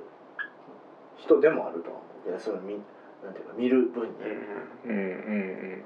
[1.15, 2.81] 人でもあるとは思うけどその見
[3.23, 4.09] なんていうか見る分に、
[4.85, 4.91] うん。
[4.91, 5.03] うんうんう
[5.75, 5.83] ん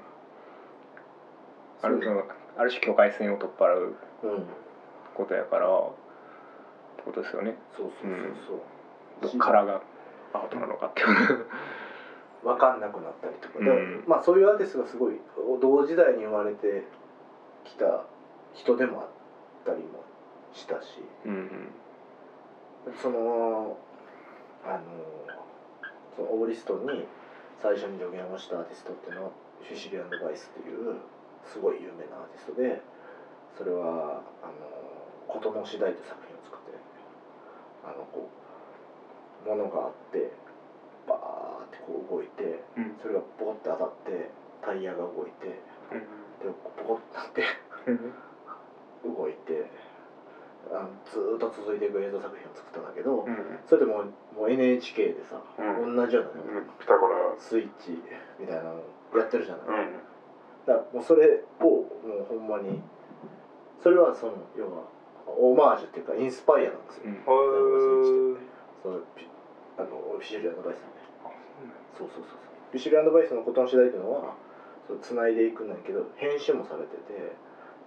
[1.82, 2.10] ある種
[2.56, 4.46] ある種境界線を取っ払ううん。
[5.14, 5.70] ことやからっ
[6.96, 7.56] てことですよね。
[7.76, 8.60] そうそうそう
[9.20, 9.82] そう、どっからが
[10.32, 11.46] アートなのかっていう。
[12.42, 13.64] 分かんなくなったりとか、うん。
[13.64, 15.20] でまあそういうアーティストがすごい
[15.60, 16.84] 同時代に生まれて
[17.64, 18.04] きた
[18.54, 19.08] 人でもあっ
[19.64, 20.02] たりも
[20.52, 21.02] したし。
[21.26, 21.72] うん
[23.00, 23.76] その
[24.64, 24.80] あの
[26.16, 27.06] そのオーリストに
[27.60, 29.30] 最初に助言をしたアーティストっていうのは
[29.62, 30.96] フィシリアンド・バイスっていう
[31.46, 32.80] すごい有名なアーティストで
[33.56, 34.52] それはあの
[35.28, 36.78] 「ことの次第」という作品を作って
[37.84, 38.28] あのこ
[39.46, 40.32] う物があって
[41.06, 42.96] バーってこう動いてうん。
[43.00, 44.30] それがポコって当たって
[44.62, 45.56] タイヤが動いてで
[46.76, 47.44] ポコってなって
[49.04, 49.66] 動いて
[50.70, 53.58] あのずーっと続いていく映像作品を作ったんだけど、うん。
[53.66, 54.04] それでもう
[54.38, 55.96] もう NHK でさ、うん。
[55.96, 56.66] 同じようなうん。
[56.78, 58.00] ピタゴラスイッチ
[58.38, 58.80] みたいなの
[59.16, 60.11] やってるじゃない、うん
[60.66, 61.86] だからもうそれをも
[62.20, 62.82] うほんまに
[63.82, 64.84] それはその要は
[65.26, 67.14] オマージュっていうかインスパイアなんですよ、うん。
[67.14, 67.16] へ
[68.82, 69.26] そのピ
[69.78, 69.88] あの
[70.18, 71.02] フィシュリアンドバイスのね。
[71.98, 72.38] そうそうそうそう
[72.70, 74.34] フィシュリアンドバイスのことの次第っていうのは
[74.86, 77.32] そう繋いでいくんだけど編集もされてて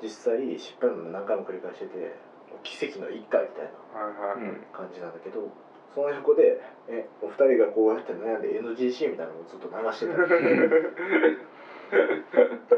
[0.01, 2.15] 実際失敗も何回も繰り返してて
[2.63, 4.49] 奇跡の一回みたいなはいはい。
[4.49, 4.63] うん。
[4.71, 5.47] 感じなんだけど
[5.93, 10.23] その横でえお二人がこうやって悩んで NGC みたいなのをずっと流してた。
[10.25, 11.37] り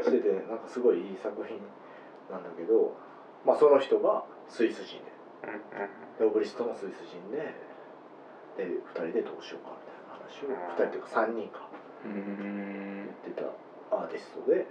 [0.04, 1.58] しててなんかすごいいい作品
[2.30, 2.96] なんだけど、
[3.44, 5.12] まあ、その人がスイス人で
[6.18, 7.54] でオブリストもスイス人で
[8.56, 11.68] で2人でどうしようかみたいな話を2人というか3人か
[12.04, 13.08] うん。
[13.24, 14.66] 言ってたアーティストで、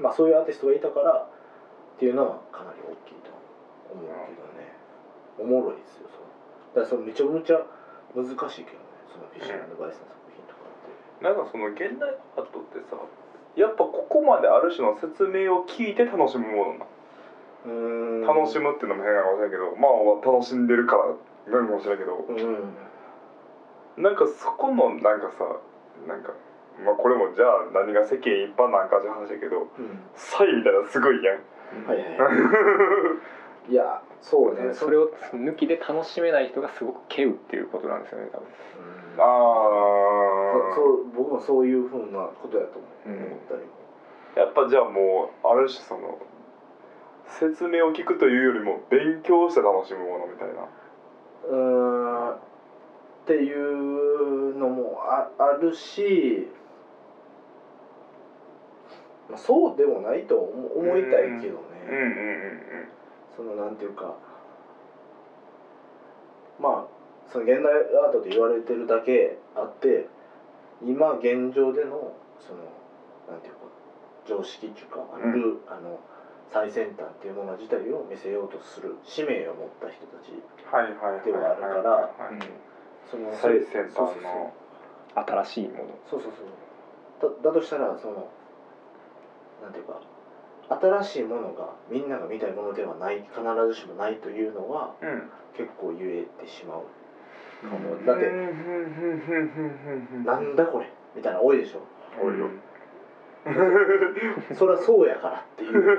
[0.00, 3.30] まあ、そういうアーティストがいたからっていうのはかなり大きいと
[3.92, 4.74] 思うけどね。
[5.38, 6.26] おもろいですよその。
[6.74, 7.62] だからそのめちゃめちゃ
[8.14, 10.17] 難しいけどねそのフィッシュバイスの。
[11.20, 12.96] なんかその現代アートってさ
[13.56, 16.86] やっぱここまである種の説明を聞いて楽しむものな
[17.66, 18.20] うーん。
[18.22, 22.24] 楽しむっていうのも変なかもしれないけどまあ楽しんでるからなんかもしれないけど。
[22.28, 22.32] う
[24.00, 24.02] ん。
[24.02, 25.44] なんかそこのなんかさ
[26.06, 26.32] なんか
[26.84, 29.98] まあこれもじゃあ何が世間一般なんかって話だけどうん。
[30.14, 31.42] サイみたいなのすごいやん。
[31.84, 32.04] はいは
[33.66, 33.74] いい。
[33.74, 34.72] やそうね。
[34.72, 38.46] それを抜きで楽しめない人がすごく稀有っていうことなんですよね多分。
[38.46, 39.47] うんああ
[40.74, 43.26] そそう僕もそういうふうなことやと思う、うん。
[43.26, 43.66] 思ったりも。
[44.36, 46.18] やっぱじゃあもうある種その
[47.24, 50.68] 説明を聞くというよりも勉強して楽しむものみたいな。
[51.48, 52.48] うーん。
[53.28, 56.48] っていうのもああるし、
[59.28, 62.58] まあ、そうでもないと思思いたいけどね、うんうんうん
[63.36, 64.16] そのなんていうか
[66.58, 70.08] まあその現代アートと言われてるだけあって
[70.82, 72.60] 今現状でのその
[73.28, 73.58] なんていうか
[74.24, 75.98] 常識っていうかあのル、あの
[76.48, 80.32] 最先端っていうもの自体を見せようとする使命を持った人たち
[81.24, 82.10] ではあるから
[83.04, 84.22] その最先端そうそうそう。
[84.22, 84.52] の
[85.26, 85.98] 新しいもの。
[86.06, 87.32] そうそうそう。
[87.42, 88.28] だだとしたらその
[89.62, 90.00] なんていうか
[90.68, 95.28] 新しいものがみんなが見たいものではない必ずしもないというのはうん。
[95.54, 96.82] 結構言えてしまう
[97.66, 98.30] かもだって
[100.24, 101.80] なんだこれみたいなの多いでしょ。
[102.20, 102.46] 多いよ。
[104.54, 105.98] そりゃそうやからっていう。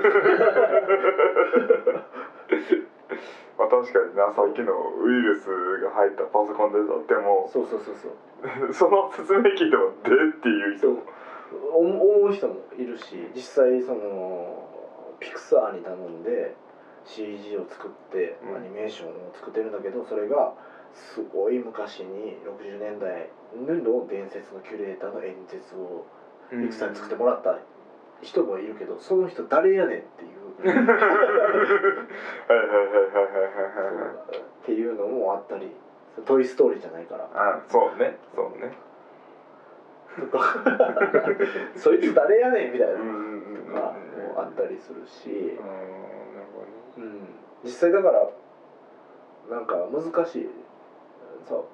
[3.58, 5.50] まあ確かになさっきのウイルス
[5.80, 8.72] が入ったパソコンであってもそうそうそうそう。
[8.72, 10.90] その説明聞いても「で?」っていう人。
[10.90, 11.02] も
[11.74, 14.68] 思思う人もいるし実際その
[15.18, 16.54] ピクサーに頼んで
[17.04, 18.56] CG を作ってうん。
[18.56, 20.54] アニメーションを作ってるんだけどそれが
[20.94, 26.04] すごい昔に60年代の伝説のキュレーターの演説を
[26.50, 27.58] ピクサーに作ってもらった
[28.22, 30.30] 人もいるけどその人誰やねんっていう。
[30.60, 31.14] はいはいはいはい
[32.92, 35.70] はいはいはいっていうのもあったり
[36.26, 37.28] 「トイ・ストーリー」じゃないから。
[37.32, 38.18] あそうね。
[38.34, 38.72] そうね。
[40.30, 40.54] とか。
[41.74, 42.94] そいつ誰やねんみたいな。
[42.94, 43.94] とか
[44.34, 45.58] もあったりするし。
[46.98, 47.28] うん、
[47.64, 48.28] 実際だから
[49.48, 50.50] なんか難しい
[51.46, 51.64] そう。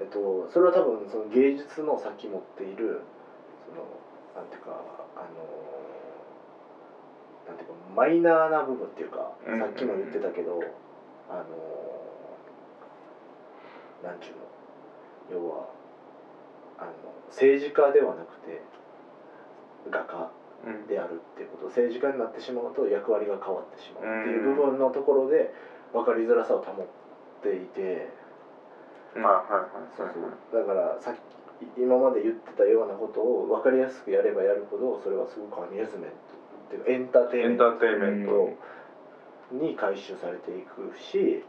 [0.00, 3.00] えっとそれは多分その芸術のさっき持っている
[3.68, 3.84] その
[4.34, 4.70] なんていうか
[5.16, 5.26] あの
[7.46, 9.58] なんていうかマイナーな部分っていうか、うん。
[9.58, 10.60] さっきも言ってたけど
[11.28, 11.42] あの
[14.02, 14.30] なんちゅ
[15.30, 15.68] うの要は
[16.78, 16.90] あの
[17.28, 18.60] 政治家ではなくて
[19.90, 20.30] 画家
[20.64, 20.86] うん。
[20.86, 25.52] であるっていうこと政治家になってしまうと役割が変わってしまうっていう部分のところで
[25.92, 26.86] 分かりづらさを保っ
[27.42, 28.08] ていて
[29.14, 30.60] まあはいはいそうそう。
[30.60, 31.18] だからさっき
[31.80, 36.16] 今まで言ってたようなことを分かりやすくやればやるほどそれはすごくアミューズメント
[36.66, 36.76] って。
[36.76, 37.64] いうかエンターテインメント。
[37.66, 38.72] エンターテインメント。
[39.52, 41.44] に回収されていくし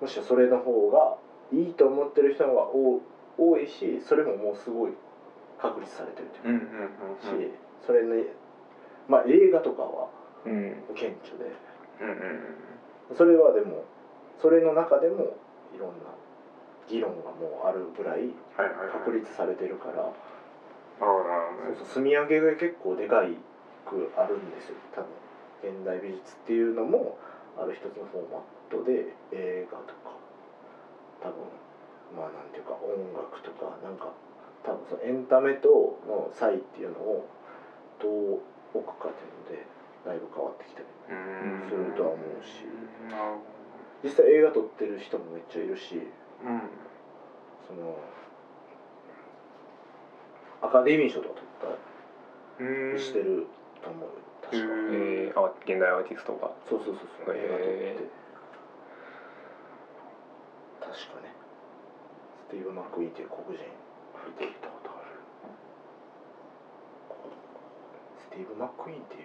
[0.00, 1.16] むしろそれの方が
[1.50, 3.00] いいと思ってる人が多
[3.36, 4.92] 多いしそれももうすごい
[5.58, 6.60] 確立されてるという
[7.20, 7.50] し
[7.84, 8.26] それね
[9.08, 10.08] まあ映画とかは
[10.46, 10.82] うん。
[10.94, 11.50] 顕著で。
[13.14, 13.84] それはでも
[14.38, 15.36] それの中でも
[15.74, 16.14] いろんな
[16.88, 18.30] 議論がもうあるぐらい
[18.92, 20.12] 確立されてるから、
[20.98, 21.04] そ
[21.72, 23.36] うそう積み上げが結構でかい
[23.84, 24.76] くあるんですよ。
[24.94, 25.10] 多分。
[25.62, 27.18] 現代美術っていうのも
[27.58, 30.16] ある一つのフォーマットで映画とか。
[31.20, 31.36] 多分。
[32.16, 33.76] まあなんていうか音楽とか。
[33.82, 34.12] なんか
[34.62, 37.26] 多分そのエンタメとの差異っていうのを
[37.98, 38.40] どう
[38.74, 39.66] 置くかっていうので
[40.04, 40.86] だいぶ変わってきてる。
[41.10, 41.68] うん。
[41.68, 42.64] するとは思うし。
[44.02, 46.06] 実際映画撮ってる人もめっちゃいるし
[47.66, 47.98] その
[50.62, 51.76] アカデミー賞とか取っ
[52.58, 52.94] たうん。
[52.94, 53.46] りしてる
[53.82, 54.04] と思う。
[54.04, 54.10] よ
[54.42, 54.94] 確か、うん。
[54.94, 56.50] えー、あ現代アーティストが。
[56.68, 57.36] そうそうそうそう。
[57.36, 57.72] 映画撮って。
[57.72, 57.96] へ
[60.80, 61.32] 確かね。
[62.48, 63.64] スティーブ・マック・イーンっていう黒人。
[64.26, 65.06] 見ていたことある。
[68.20, 69.20] スティーブ・マック・イーンっていう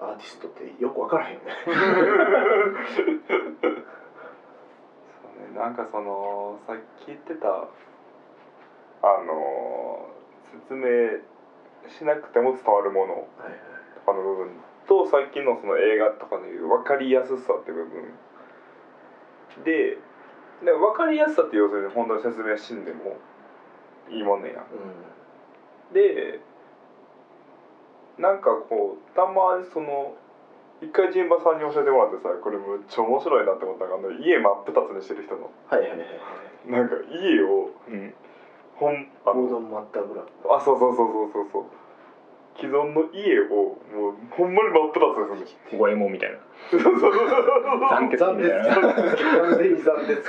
[0.00, 1.46] アーティストってよく分からへんよね
[5.56, 10.08] なんかそのさっき言ってたあの
[10.60, 11.18] 説明
[11.88, 13.14] しなくても伝わるもの
[13.94, 14.50] とかの部分
[14.86, 18.12] とさっきのその映画とかのいう分かりやすさって部分
[19.64, 19.98] で
[20.64, 23.16] で分かりやすさって要するに本当に説明しんでも
[24.10, 24.64] いいもんねや
[25.90, 26.40] うで
[28.18, 30.14] なんかこうたまにその
[30.82, 35.48] 一回陣馬さんに教えてもらってさこれむっちゃ面白いなって思ったのがあの家真っ二つにしてる人の。
[35.48, 36.70] んはいはいはいはい。
[36.70, 38.14] なんか家をうん。
[38.76, 41.64] ほんあのゴードン・マッターグラムあそうそうそうそうそうそう。
[42.56, 46.38] 既存の家をもうほんまに真っ二つにする五右衛門みたいな。
[46.70, 47.12] そうそうそう
[47.88, 48.74] 残鉄残鉄みたいな。
[48.76, 50.24] 完全に残鉄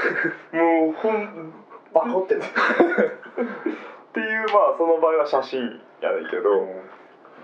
[0.55, 1.53] もうほん
[1.93, 5.59] バコってねっていうまあその場合は写真
[6.01, 6.43] やねんけど、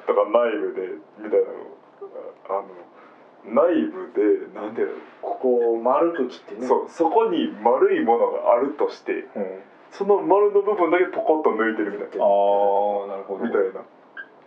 [0.06, 0.88] とか内部で
[1.18, 1.74] みたいなの
[2.50, 2.68] あの
[3.46, 4.94] 内部でなんていうの？
[5.22, 6.68] ここを丸く切ってね。
[6.68, 6.90] そう。
[6.90, 9.60] そこに丸いものがあるとしてうん。
[9.92, 12.26] その丸の部分だけポコッと抜いてるみたいな。
[12.26, 12.28] あ
[13.06, 13.46] あなるほど。
[13.46, 13.84] みたいな。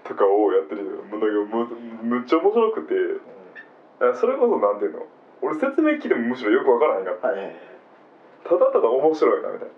[0.05, 2.94] とかをやってるもうなんかむむっちゃ面白くて。
[4.01, 5.07] だからそれこそなんていうの？
[5.42, 7.28] 俺説明聞いてもむしろよくわからへんかった。
[7.28, 7.57] はい
[8.47, 9.74] ただただ面白いなみたいな。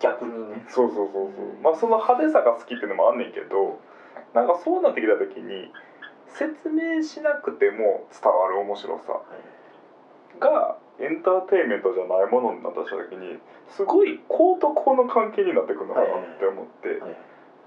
[0.00, 0.64] 逆にね。
[0.66, 1.62] そうそうそうそう。
[1.62, 3.78] まあその派手さが好きっていうのもあんねんけど
[4.34, 5.70] なんかそうなってきた時に
[6.30, 9.20] 説明しなくても伝わる面白さは
[10.36, 10.40] い。
[10.40, 16.08] がエンターテインメントじゃないものになった時にすごい公と公の関係になってくるのかなっ
[16.38, 17.16] て思って、はい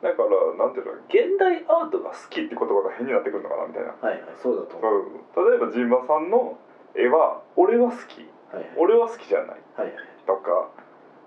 [0.03, 4.35] だからなんていうの現代アートが好きって言葉が変になってくるのかなみたいな、はいはい。
[4.35, 4.75] そうだと
[5.47, 6.57] 例えばジンバさんの
[6.93, 8.27] 絵は俺は好き。
[8.51, 8.67] はいはい。
[8.77, 9.47] 俺は好きじゃない。
[9.47, 9.95] はいはい。
[10.27, 10.67] とか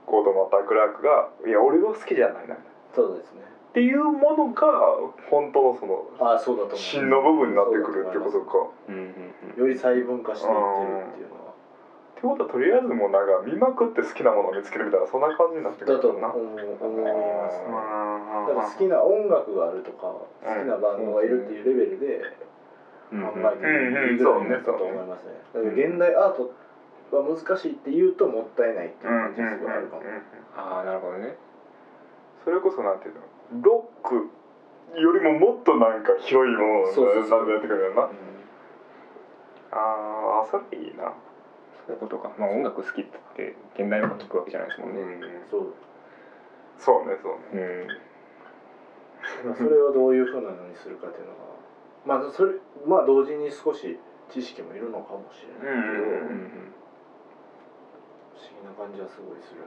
[0.05, 2.55] コードマッタークラークがいや俺は好きじゃないな。
[2.55, 2.59] っ
[2.93, 3.41] そうですね
[3.77, 4.65] ていうものが
[5.29, 6.79] 本当のそのああそうだと思う。
[6.79, 8.73] 芯の部分になってくるってことか。
[8.89, 9.61] うんうんうん。
[9.61, 11.53] より細分化していってるっていうのは。
[11.53, 16.33] ってことはとりあえずもうなんか見まくって好きなものを見つけるみたいなそんな感じになってくだと思るかな。
[16.33, 18.49] う思いますねうん。
[18.49, 22.33] だから好きな音楽があるとか好きなバンドがいるっていうレベルで
[23.13, 23.25] うん。
[23.29, 25.37] 考えていいぐらいになったと思いますね。
[25.53, 26.49] だから現代アート
[27.13, 30.03] は難しいって言うともったいないっていう感じがすごいあるかも。
[30.57, 31.37] ああなるほどね。
[32.43, 33.21] それこそなんていうの？
[33.53, 34.31] ロック
[35.01, 38.03] よりももっとなんか広いものなんでやってくるよな。
[38.03, 38.11] う
[39.73, 41.13] ああそれいいな。
[41.87, 43.05] そういうことかまあ音楽好きっ
[43.37, 45.21] て現代の音聞くわけじゃないですもんねん
[45.51, 45.75] そう
[46.79, 47.63] そうねそうね。
[47.63, 52.55] うんまあそれをどういうふうなのにするかっていうのがまあそれ
[52.87, 53.99] まあ同時に少し
[54.31, 56.73] 知識もいるのかもしれないけど、うんうん
[58.37, 59.65] 不思議な感じはすごいする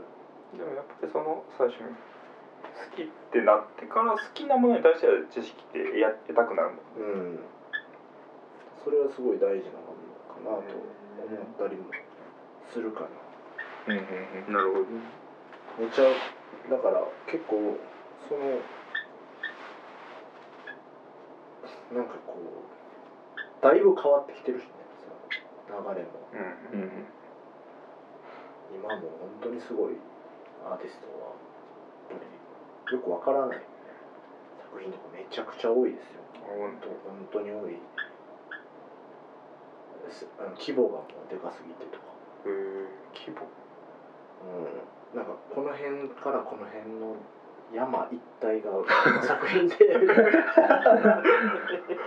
[0.54, 1.90] でもやっぱりその最初に
[2.64, 6.80] 好きってなってから好きなものに対しては知識ってや得たくなるもん。
[6.97, 7.39] うん。
[8.84, 9.93] それはすごい大事なの
[10.28, 11.91] かなと思ったりも
[12.72, 13.07] するかな。
[13.88, 14.03] うんうん
[14.47, 14.53] うん。
[14.53, 14.86] なるほど。
[15.80, 16.03] めっちゃ
[16.70, 17.78] だから結構
[18.28, 18.60] その
[21.93, 24.70] なんかこうだいぶ変わってきてるしね
[25.68, 26.10] その流れも。
[26.34, 26.39] うん
[26.80, 27.05] うんうん。
[28.76, 29.93] 今も本当にすごい
[30.64, 31.34] アーティストは
[32.12, 32.39] やっぱり
[32.92, 33.62] よくわからない。
[34.72, 36.22] 作品とかめちゃくちゃ多いですよ。
[36.46, 36.88] 本当。
[37.10, 37.78] 本当に多い。
[40.58, 42.06] 規模がもうでかすぎてとか。
[42.46, 43.48] へえ規模。
[44.46, 45.18] うん。
[45.18, 47.16] なんかこの辺からこの辺の
[47.74, 48.72] 山一帯が
[49.24, 49.76] 作品で。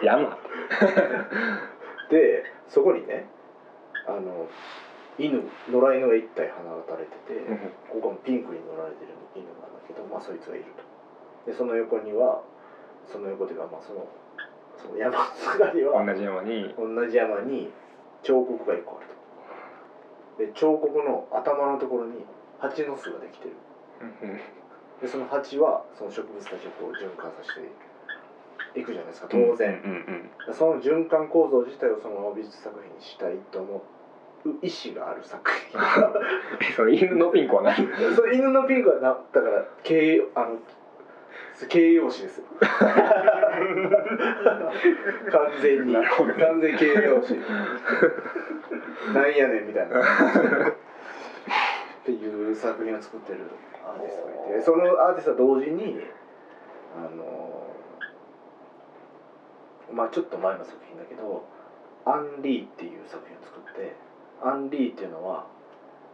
[0.02, 0.36] 山。
[2.10, 3.26] でそこにね
[4.06, 4.48] あの
[5.18, 7.44] 犬野良犬が一体放たれてて、
[7.88, 10.64] ここもピンクに乗られてる犬なんだけどまあそいつがいる
[11.44, 11.50] と。
[11.50, 12.42] でその横には
[13.06, 14.08] その横というかまあその
[14.76, 15.24] その山の
[15.58, 17.70] 中には同じ山に同じ山に
[18.22, 20.44] 彫刻が一個あると。
[20.44, 22.24] で彫刻の頭のところに
[22.58, 23.54] 蜂の巣ができてる。
[24.00, 24.40] うん
[25.02, 27.66] でその蜂はその植物たちをこう循環させて
[28.78, 28.92] いく。
[28.92, 29.82] じゃないですか当然、
[30.52, 33.80] その循環構造自体をその美術作品にしたいと思う
[34.62, 35.80] 意思がある作品。
[36.60, 37.76] えその犬のピンクは何
[38.14, 40.58] その犬のピンクはなだから形容あの
[41.68, 42.38] 形容詞です。
[42.38, 42.46] よ
[45.30, 45.92] 完全に。
[45.92, 46.00] ね。
[46.04, 47.38] 完全形容詞。
[49.14, 50.00] なんやねんみたいな。
[52.02, 53.38] っていう作品を作ってる
[53.86, 56.00] アーティストがいてそのアーティストは同時に
[56.96, 57.68] あの
[59.92, 61.44] まあちょっと前の作品だけど
[62.04, 63.94] 「アンリー」っていう作品を作って
[64.42, 65.46] アンリーっていうのは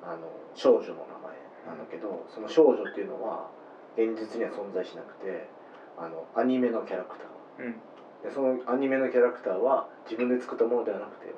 [0.02, 3.50] あの少女の名前なんだけどその少女っていうのは
[3.96, 5.48] 現実には存在しなくて
[5.96, 7.66] あのアニメのキャラクター。
[7.66, 7.74] うん。
[8.22, 11.32] でそのアニメのキャラクターは自分で作ったものではなくて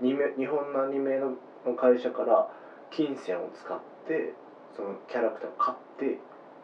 [0.00, 1.32] 日本のアニメの
[1.64, 2.48] の会社から
[2.90, 4.34] 金銭を使って
[4.72, 6.18] そのキャラクターを買って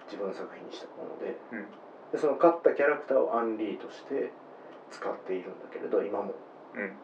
[0.04, 1.64] 自分の作品にしたもので,、うん。
[2.12, 4.30] でその買ったキャラクターをアンリーとして
[4.90, 6.24] 使っているんだけれど今も。
[6.24, 6.51] うん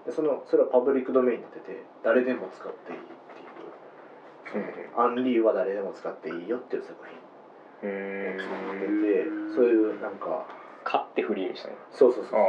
[0.07, 4.85] でそのそれはパブリックドメインになってて誰でも使っていいっていう。
[4.95, 7.19] そのアンリーは誰でも使っていいよっていう作品。
[7.83, 10.47] へを作っててそういうなんか
[10.85, 11.75] 買ってフリーにしたの？
[11.91, 12.43] そうそうそうあ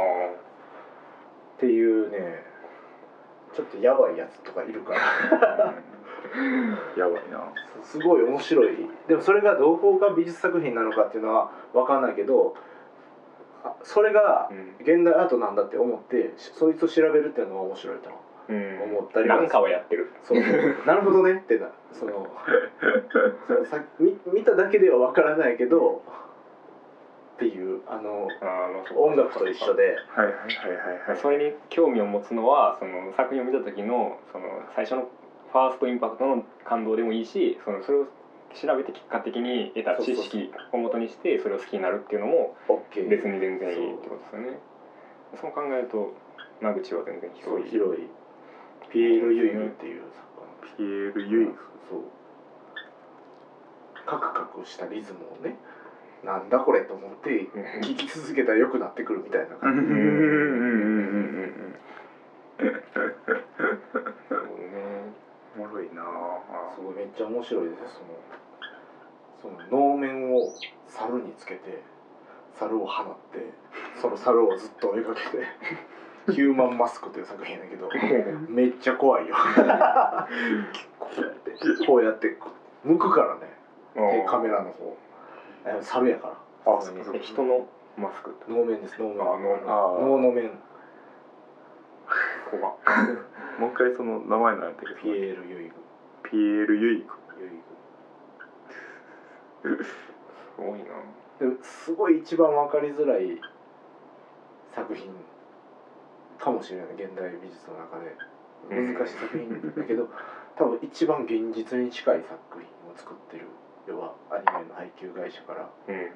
[1.56, 2.42] っていうね
[3.54, 5.74] ちょっとやばいやつとかいるから。
[6.96, 7.52] やばいな。
[7.82, 8.76] すごい面白い。
[9.08, 12.60] でもそれがどこが美術作品なのかっていうのは分かんないけどあ
[13.82, 14.74] それがうん。
[14.80, 18.10] 現代アートなんだって思ってしそいつを調べるっていうのが面白いと
[18.48, 18.82] うん。
[18.82, 19.36] 思ったりは。
[19.36, 20.10] なんかをやってる。
[20.22, 20.40] そう。
[20.86, 22.26] なるほどねってなその
[23.46, 26.02] そのさ見見ただけでは分からないけど
[27.36, 28.28] っていうあの
[28.96, 29.96] 音楽と一緒で。
[30.08, 31.16] はいはいはいはいはい。
[31.16, 34.44] それに興味を持つのはその作品を見た時のその
[34.74, 35.08] 最初の
[35.52, 38.06] ファーストインパクトの感動でもいいしそのそれを
[38.54, 42.54] 調べて結果的に得た知識をもとにしてそれを好きになるっていうのも
[43.08, 44.58] 別に全然いいってことですよね。
[45.34, 46.12] そう考えると
[46.60, 47.66] 間口は全然広い。
[47.66, 48.08] 広い。
[48.88, 50.26] ピエール・ユイグっていう作
[50.72, 51.48] 家ピエール・ユイ
[51.88, 52.00] そう。
[54.06, 55.54] カクカクしたリズムをね
[56.24, 57.44] なんだこれと思って
[57.80, 59.78] 聴き続けたら良くなってくるみたいなうん。
[59.78, 59.82] うん。
[59.82, 59.82] うん。
[59.82, 59.96] 感じうん。
[59.96, 61.76] うん。
[64.28, 64.39] そうね
[65.60, 66.02] おもろいな。
[66.74, 67.80] すごいめっちゃ面白いです。
[67.80, 67.88] よ
[69.40, 70.52] そのその能面を
[70.86, 71.82] 猿につけて
[72.52, 73.52] 猿を放って
[74.00, 75.44] その猿をずっと追いかけて
[76.32, 77.88] 「ヒューマンマスク」という作品だけど
[78.48, 79.34] めっちゃ怖いよ。
[80.98, 81.54] こうやって
[81.86, 82.38] こうやって
[82.82, 83.50] 向くからね。
[83.94, 84.96] でカメラの方。
[85.66, 86.34] え猿やから。
[86.74, 89.22] あそうそうえ人のマスク能面です能面。
[89.22, 90.58] あ能面。
[92.50, 92.76] 怖
[93.60, 95.74] もう一回その名前なんやったっけピエール・ユイグ。
[96.22, 97.46] ピエール・ユイクユ
[99.76, 99.94] イす
[100.56, 100.84] ごいな。
[101.38, 103.38] グですごい一番わかりづらい
[104.74, 105.12] 作品
[106.38, 108.16] かもしれない現代美術の中で。
[108.70, 110.08] 難しい作品だけど
[110.56, 112.64] 多分一番現実に近い作品を
[112.96, 113.44] 作ってる
[113.86, 115.68] 要はアニメの配給会社から。
[115.88, 116.10] うん。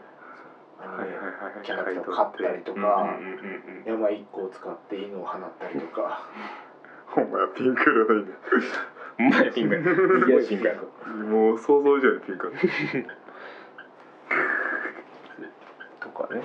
[0.80, 1.16] アニメ
[1.62, 3.06] キャラクターを買ったりとうんか
[3.84, 6.22] 山一個を使って犬を放ったりとか
[7.14, 8.30] ほんまやピンク色ないね
[9.18, 9.74] うんお前ピンク。
[9.76, 9.96] やす
[10.26, 10.66] ごいピンク。
[10.66, 10.74] や
[11.30, 12.52] もう想像以上にピンク。
[16.00, 16.42] とかね。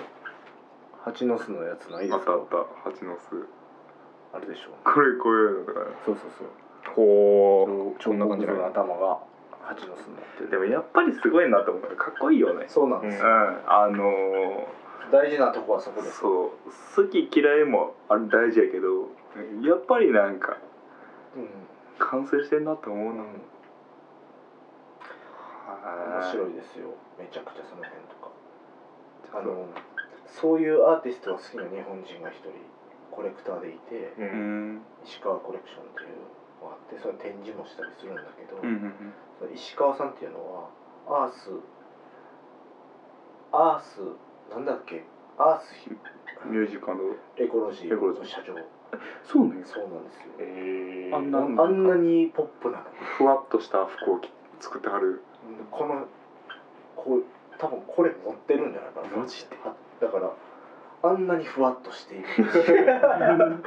[1.04, 2.34] 蜂の巣のやつないですか？
[2.34, 2.90] あったあった。
[2.92, 3.48] 蜂の巣。
[4.32, 6.48] あるでしょこれこういうのとかそうそうそう。
[6.94, 9.20] ほう彫そんな感じのの頭が
[9.64, 10.50] 蜂の巣になってる。
[10.52, 12.12] でもやっぱりすごいなと思うか。
[12.12, 12.64] っこいいよね。
[12.64, 13.20] うんそうなんです。
[13.20, 13.26] よ、
[13.68, 14.68] あの
[15.12, 16.20] 大事なとこはそこー、です。
[16.20, 16.54] そ
[17.00, 17.06] う。
[17.08, 19.10] 好き嫌いもあれ大事やけど
[19.62, 20.58] やっぱりなんか
[21.36, 21.50] うん。
[22.00, 23.28] 完成してんなと思うな、うん。
[23.28, 23.44] 面
[26.20, 26.96] はい白いですよ。
[27.20, 28.32] めちゃくちゃその辺とか。
[29.34, 29.68] あの
[30.26, 32.54] そういうアーティストが好きな日本人が一人
[33.12, 34.76] コレクターでいてううん。
[34.78, 36.10] ん石川コレクションっていう
[36.64, 40.40] のがあってそれ展示もしたりするんだけど、うんうんその石川さんっていうの
[41.08, 41.52] はアース
[43.52, 44.02] アース
[44.52, 45.04] なんだっけ？
[45.38, 45.90] アース
[46.46, 47.20] ミュージカル。
[47.38, 48.54] エコロジーエコロジーの社長
[49.24, 50.22] そうねそうなんですよ。
[50.40, 51.16] えー。
[51.16, 52.78] あんなあんなにポップな。
[52.80, 52.84] の
[53.18, 54.30] ふわっとした服を着
[54.60, 55.22] 作ってはる。
[55.72, 56.06] この
[56.96, 57.24] こう
[57.58, 59.08] 多分これ持ってるんじゃないかな。
[59.24, 59.56] マジで？
[59.64, 60.32] はだから
[61.04, 62.26] あんなにふわっとしている。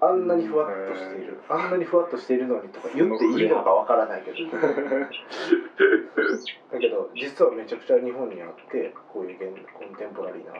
[0.00, 1.40] あんなにふわっとしている。
[1.48, 4.36] あんなにふわっとしているのにとか言っていいのかわからないけど。
[6.72, 10.54] だけど実はめちゃくちゃ日本にあってこういう現コンテンポラリーな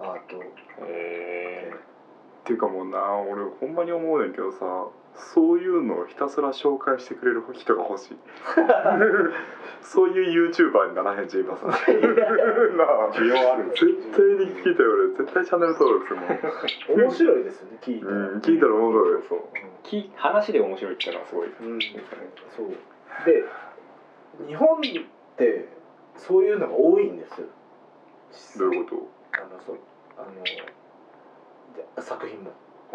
[0.00, 0.42] アート。
[0.80, 1.72] え
[2.44, 4.58] っていうかもうな俺ほんまに思うねんけどさ
[5.14, 8.18] そういうのをひたすら紹介してくれる人が欲しい。
[9.80, 11.76] そういう YouTuber にならへんじ今さなあ
[13.12, 13.70] 需要ある。
[13.70, 17.02] 絶対に聞いたよ俺絶対チャンネル登録するもん。
[17.04, 19.40] 面白いですよね聞いたら、うん聞いたら面白いそう。
[19.82, 21.78] き話で面白いっていうのはすごいうん。
[21.78, 21.84] ね
[22.56, 22.68] そう。
[23.24, 23.44] で
[24.48, 24.80] 日本っ
[25.36, 25.68] て
[26.16, 27.46] そういうのが多いんですよ。
[28.58, 29.78] どういうこあのそう
[30.18, 30.83] あので
[32.00, 32.50] 作品も。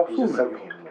[0.08, 0.90] 美術作品も。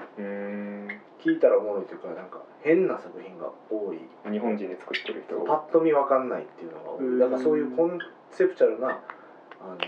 [1.19, 3.99] 聞いたらおもろいというかなんか変な作品が多い。
[4.31, 5.37] 日本人で作ってる人。
[5.41, 7.17] パッと見わかんないっていうのが多うん。
[7.17, 7.99] いだからそういうコン
[8.31, 9.81] セプチャルなあのなん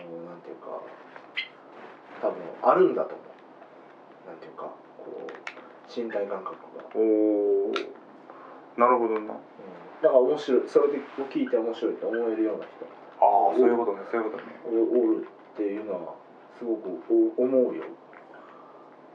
[0.43, 0.81] ていうか
[2.21, 4.29] 多分あるんだと思う。
[4.29, 4.63] なんていうか
[4.99, 5.31] こう
[5.89, 7.73] 身体感覚が、おお
[8.77, 9.21] なるほどな。
[9.21, 9.35] うん、だ
[10.09, 10.63] から面白い。
[10.69, 10.99] それで
[11.31, 12.87] 聞いて面白いと思えるような人。
[13.21, 14.53] ああそういうことねそういうことね。
[14.67, 16.15] おおるっていうのは
[16.61, 17.85] すごくお思うよ、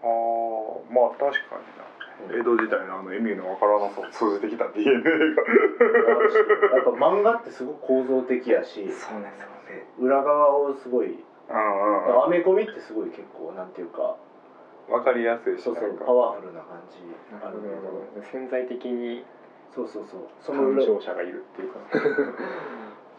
[0.01, 2.39] ああまあ確かにな。
[2.39, 5.13] 江戸時代のあの意味のわからなさを通じてきた DNA が。
[5.13, 9.85] やっぱ漫画ってすごく構造的やしそうねそうね。
[9.99, 14.17] 裏側をすごいアメコミってすごい結構なんていうか
[14.89, 16.97] わかりやすいしそうそうパワフルな感じ
[17.43, 17.75] あるけど。
[18.19, 18.23] ど。
[18.23, 19.23] 潜在的に
[19.69, 20.27] そうそうそう。
[20.39, 21.79] その裏鑑賞者がいるっていうか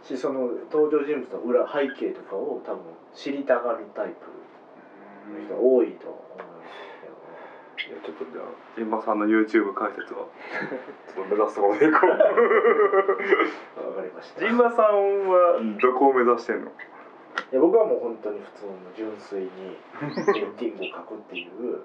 [0.02, 2.82] しその登場人物の裏背景とかを多分
[3.14, 4.30] 知りたがるタイプ
[5.32, 7.26] の人が多いと思うんですけどね。
[7.88, 8.44] いやちょっとじゃあ
[8.76, 10.26] ジンバさんの YouTube 解説は？
[11.14, 12.16] ちょっと目指すところでいこうわ
[13.94, 14.40] かりました。
[14.40, 16.70] ジンバさんはどこを目指してんの？
[16.70, 19.50] いや僕はもう本当に普通の純粋に
[20.32, 21.82] ペインティングを描くっていう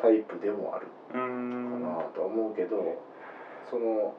[0.00, 3.02] タイプでもあるかなとは思うけど
[3.68, 4.14] その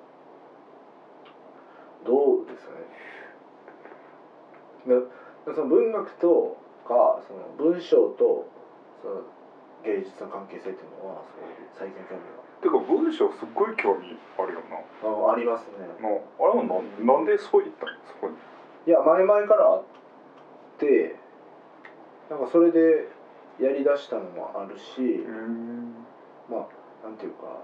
[2.05, 2.83] どうですかね。
[5.47, 8.47] でその文学とかその文章と
[9.01, 9.21] その
[9.83, 12.21] 芸術の関係性っていうのはすごい最近興味
[12.61, 14.79] てか文章すっごい興味あるよな。
[15.09, 15.87] があありますね。
[15.99, 17.91] のあれはななんでそういったの？
[18.07, 18.35] そこに。
[18.87, 19.83] いや前々からあっ
[20.79, 21.15] て
[22.29, 23.07] なんかそれで
[23.59, 25.93] やりだしたのもあるし、ん
[26.49, 26.67] ま
[27.03, 27.61] あなんていうか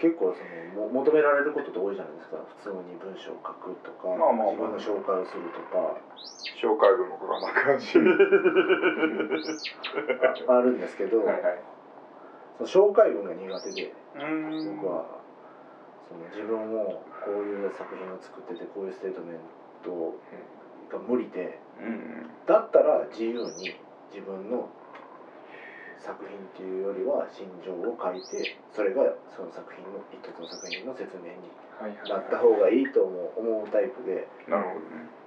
[0.00, 0.40] 結構そ
[0.80, 2.40] のも求められることって多いじゃないですか。
[2.64, 4.80] 普通に文章を書くとか、まあまあまあ。
[4.80, 6.00] 自分の紹介をするとか。
[6.56, 8.00] 紹介文も書かな感じ
[10.48, 11.60] ああるんですけど、はいはい。
[12.56, 14.76] その紹介文が苦手でうん。
[14.76, 15.20] 僕は
[16.08, 19.38] その自分をこういう作品を作っててこういうステートメン
[19.84, 20.16] ト
[20.90, 22.26] が無理でうん。
[22.46, 23.76] だったら自由に
[24.12, 24.68] 自分の
[26.00, 29.04] 作品っていうよりは心情を書いてそれが
[29.36, 31.48] その作品の一つの作品の説明に
[32.08, 34.26] なった方がいいと思う思うタイプで。
[34.48, 35.20] なるほどね。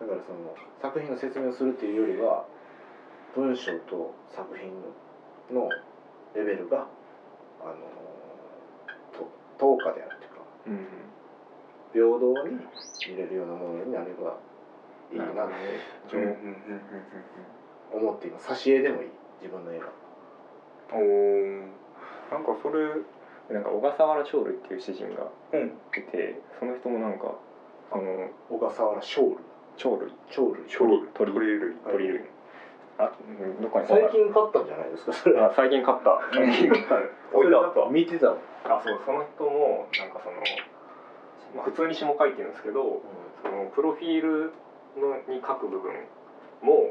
[0.00, 2.46] だからその作品の説明をするっていうよりは
[3.34, 4.70] 文章と作品
[5.54, 5.68] の
[6.34, 6.86] レベルが
[7.60, 7.74] あの
[9.12, 9.28] と
[9.58, 10.86] 等価であるというかうん
[11.92, 12.58] 平等に
[13.08, 14.36] 見れるようなものになれば
[15.12, 15.48] いいなっ
[16.08, 16.36] てうんうん
[17.90, 19.08] 思っています挿絵でもいい
[19.40, 19.86] 自分の絵が。
[20.94, 22.32] うんうんおー。
[22.32, 22.88] なんかそれ
[23.50, 25.66] なんか小笠原鳥類っていう詩人がうん。
[25.68, 27.34] いてその人もなんか
[27.92, 29.36] あの小笠原ショール
[29.78, 30.12] 鳥類。
[30.34, 30.64] 鳥類。
[30.68, 31.74] 鳥鳥鳥類。
[31.86, 32.20] 鳥類。
[32.98, 35.40] あうんどっかに最近買ったんじゃないですかそれ。
[35.40, 36.20] あ最近買った。
[36.34, 36.98] 最近買った。
[37.90, 40.36] 見てたの、あそうその人もなんかその、
[41.54, 43.00] まあ、普通に詩も書いてるんですけど
[43.42, 44.52] そのプロフィール
[44.96, 45.92] のに書く部分
[46.60, 46.90] も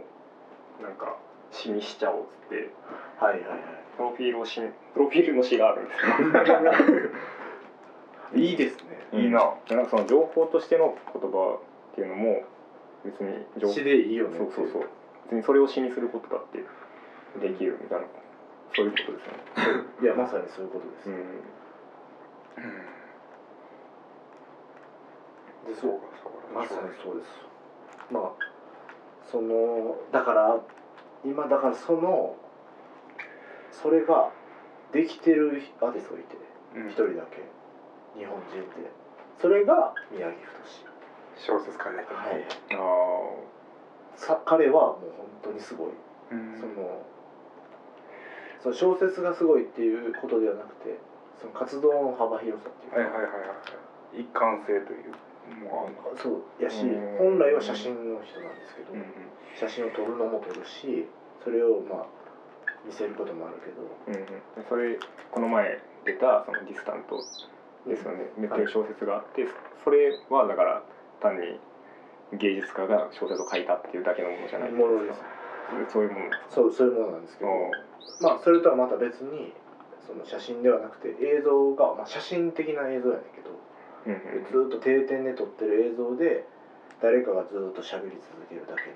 [0.81, 1.17] なんか
[1.51, 2.69] 詩にしちゃおうっつって。
[3.19, 4.61] はいはいはプロフィールを詩
[4.93, 6.13] プロフィールの詩があるんですよ。
[8.35, 9.07] い いいですね。
[9.11, 9.55] いいな。
[9.69, 11.59] なんかその情報としての言葉
[11.91, 12.43] っていうのも
[13.03, 13.73] 別に情報。
[13.73, 14.89] 詩でいいよねそうそうそう。
[15.25, 16.63] 別にそれを詩にすることだって
[17.39, 18.07] できるみたいな。
[18.75, 19.33] そういうことですね。
[20.03, 21.41] いやまさにそういうことです、うん。
[25.73, 25.99] でそう
[26.53, 27.47] まさにそうです。
[28.11, 28.31] まあ
[29.25, 30.59] そのだから
[31.25, 32.35] 今だからその
[33.71, 34.31] それが
[34.91, 36.37] できてるアーティストがいて
[36.75, 36.87] うん。
[36.87, 37.43] 一人だけ。
[38.17, 38.89] 日本人で
[39.37, 40.59] それが宮城太
[41.35, 42.45] 小説書いてたはい。
[42.71, 42.77] あ
[44.15, 45.89] さ彼はもう本当にすごい、
[46.31, 46.55] うん。
[46.59, 47.05] その
[48.59, 50.97] その小説がすごいっていうことではなくて
[51.39, 53.31] その活動の幅広さっていうか、はいはいはいはい
[54.13, 55.13] 一貫性という
[56.15, 57.17] そうやしうん。
[57.17, 59.03] 本来は写真の人なんですけど、うん
[59.57, 61.07] 写真を撮るのも撮るし
[61.43, 62.05] それをまあ
[62.85, 64.65] 見せることもあるけどうんうん。
[64.69, 64.99] それ
[65.31, 67.17] この前出たそのディスタント
[67.89, 69.47] ですよね、っていう小説があって
[69.83, 70.83] それはだから
[71.21, 71.59] 単に
[72.37, 74.71] 芸術家が小説を書いたっていうだけのものじゃない。
[74.71, 75.21] ものです。
[75.93, 77.49] そういうものそうそういうものなんですけど。
[78.21, 79.53] まあそれとはまた別に
[80.05, 83.51] その写真ではなくて映像が、まあ、写真的な映像やねんけど
[84.07, 84.19] うんうん
[84.51, 86.45] ずっと定点で撮ってる映像で
[87.01, 88.95] 誰かがずっと喋り続けるだけの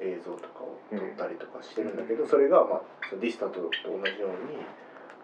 [0.00, 4.58] 映像とかを撮ったりとかしてるんだけど、それが、まあ、そのディスタントと同じように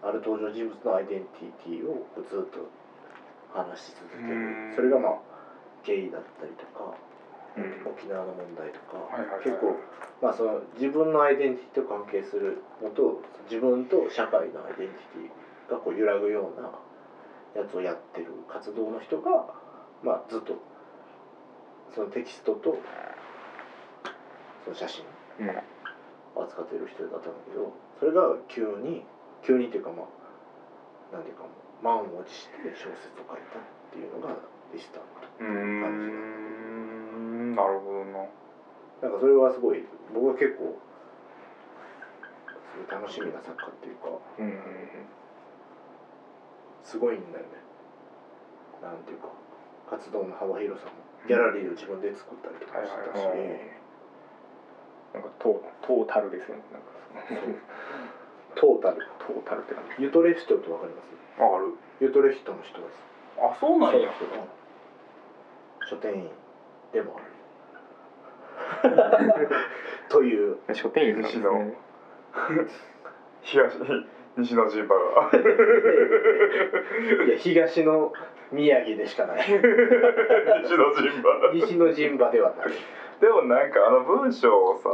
[0.01, 2.67] ある登場人物のアイデンティティをずっと
[3.53, 4.69] 話し続けうん。
[4.69, 5.15] るそれがまあ
[5.83, 6.93] ゲイだったりとか
[7.55, 7.81] うん。
[7.85, 9.43] 沖縄の問題とか、はいはいはい。
[9.43, 9.75] 結構、
[10.21, 16.71] まあ、その自分のアイデンティティと関係するのと自分と社会のアイデンティティがこう揺らぐような
[17.55, 19.53] やつをやってる活動の人が、
[20.03, 20.55] まあ、ずっと
[21.93, 22.77] そのテキストと
[24.63, 25.05] その写真
[25.39, 25.49] うん。
[26.35, 29.03] を扱ってる人だったんだけどそれが急に
[29.43, 30.05] 急にっていうかまあ
[31.15, 31.43] なんていうか
[31.83, 34.33] 満を持して小説を書いたっていうのが
[34.71, 35.07] ディスタント
[35.43, 37.55] うーん。
[37.55, 38.19] なるほどな。
[39.01, 39.83] なんかそれはすごい
[40.13, 40.77] 僕は結構
[42.71, 44.07] すごい楽しみな作家っていうか
[44.39, 44.51] うんうん
[46.83, 47.49] すごいんだよね。
[48.81, 49.27] なんていうか
[49.89, 50.93] 活動の幅広さも。
[51.27, 53.37] ギャラリーを自分で作ったりとかしてたし、はい。
[53.37, 53.59] はいはい
[55.13, 56.63] なんかトートータルですよね。
[56.71, 56.87] なんか
[58.55, 59.05] トータル。
[59.19, 60.03] トータルって感じ。
[60.03, 61.11] ユトレヒトってわかります？
[61.37, 61.73] ある。
[61.99, 63.05] ユトレヒトの人です。
[63.37, 64.09] あそうなんや。
[65.85, 66.31] 書店員
[66.93, 67.17] でも
[68.83, 68.97] ある。
[70.07, 70.57] という。
[70.71, 71.45] 書店員なんですね
[73.41, 73.77] 東
[74.37, 75.01] 西の陣馬が
[77.25, 78.13] いや東の
[78.51, 79.47] 宮城でしかない。
[79.47, 82.67] 西の陣馬西の陣馬ではない。
[83.19, 84.89] でもなんかあの文章をさ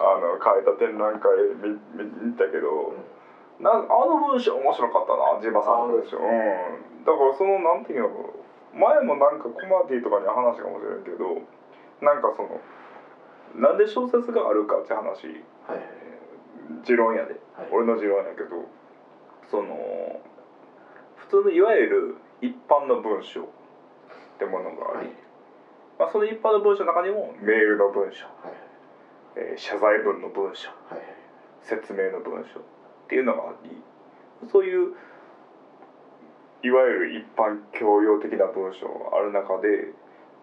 [0.00, 1.30] あの書いた展覧会
[1.62, 2.94] 見見見たけど、
[3.58, 8.10] なんかあの文章面白かったなジンバさんの文章、うん、だからそのなんていうの
[8.74, 11.42] 前もなんかコマディとかに話かもしれんけど
[12.02, 12.60] なんかその
[13.54, 15.26] なんで小説があるかって話。
[15.66, 15.97] はい
[16.82, 17.68] 持論やで、はい。
[17.72, 18.68] 俺の持論やけど
[19.50, 20.20] その
[21.16, 23.44] 普通のいわゆる一般の文章っ
[24.38, 25.16] てものがあり、はい。
[25.98, 28.52] まあ、その一般の文章の中にもメールの文章、はい。
[29.36, 31.02] えー謝罪文の文章はい。
[31.60, 32.62] 説明の文章っ
[33.08, 33.82] ていうのがあり
[34.46, 34.94] そういう
[36.62, 39.92] いわゆる一般教養的な文章がある中で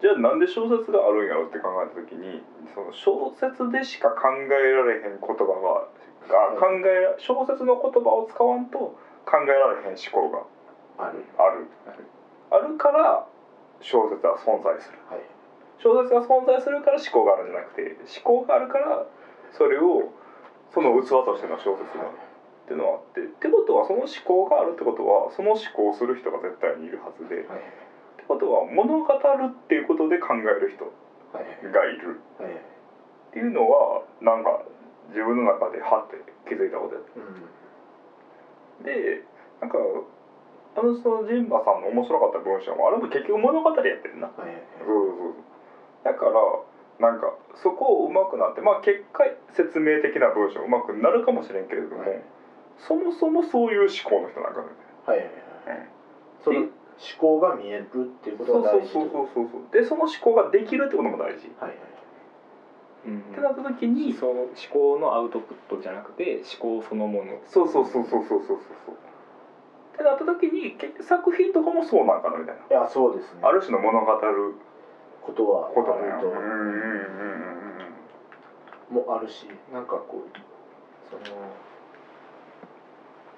[0.00, 2.42] じゃあなんで小説があるんやろって考えた時に
[2.74, 5.88] その小説でしか考えられへん言葉が
[6.28, 8.78] が考えら小説の言葉を使わんと
[9.24, 11.24] 考えられへん思考がある。
[11.38, 11.66] ある。
[12.50, 12.76] ある。
[12.76, 13.26] から
[13.80, 14.98] 小説は存在する。
[15.08, 15.20] はい。
[15.78, 19.04] 小説が存在するから思考があるんじゃなくて思考があるから
[19.52, 20.12] それを
[20.70, 22.10] その器としての小説がある
[22.64, 27.44] っていうのはあってってことはその思考があるってことはその思考をする人が絶対にいるはずで、はい。
[27.44, 27.48] っ
[28.16, 30.84] てことは物語るっていうことで考える人
[31.32, 31.72] はい。
[31.72, 31.98] がい。
[31.98, 32.50] るはい。
[32.50, 32.58] っ
[33.32, 34.62] ていうのはなんか
[35.08, 37.00] 自分の中ではって気づいたことや。
[38.80, 38.84] うん。
[38.84, 39.22] で
[39.60, 39.78] なんか
[40.76, 44.28] あのそのジンバさんの面白かった文章もあれも結局物語やってるな。
[44.28, 45.34] はいはいそうそうそう。
[46.04, 46.32] だから
[46.98, 52.22] なんかそこをうまくなってまあ結果説明的な文章うまくなるかもしれんけれども、はい。
[52.76, 54.68] そもそもそういう思考の人なんかね。
[55.06, 55.88] はいはいはい
[56.44, 56.68] その思
[57.18, 61.95] 考が見えるっていうことが大事そうそうそうそうそうでその思考ができるってことも大事、はいはいうん
[63.06, 67.38] ってなった時にその思考のアウトプットじゃなくて思考そのもの。
[67.44, 68.58] そうそうそうそうそうそうそう
[69.94, 72.62] ってなった時に作品とかもそうなんかなみたいな。
[72.62, 73.40] いやそうですね。
[73.42, 74.54] ある種の物語る
[75.22, 76.12] ことはことね
[78.90, 80.38] もあるしなんかこう
[81.08, 81.22] その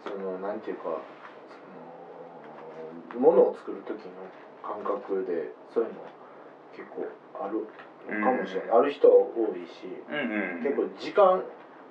[0.04, 1.00] そのなんていうか
[3.12, 4.12] そのものを作る時の
[4.62, 5.96] 感覚でそういうの
[6.72, 7.06] 結構
[7.44, 7.66] ある。
[8.06, 11.42] かもしれない、ある人は多いしうんうん結構時間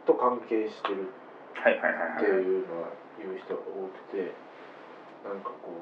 [0.06, 1.74] と関係してるってはい
[2.24, 2.90] いうのは
[3.20, 4.34] 言う人が多くて
[5.26, 5.74] なんかこ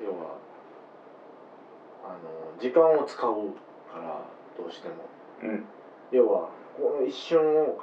[0.00, 0.36] う要は
[2.04, 3.54] あの時間を使う
[3.92, 4.26] から
[4.58, 4.94] どうしても。
[5.42, 5.64] うん。
[6.10, 7.80] 要はこの一瞬を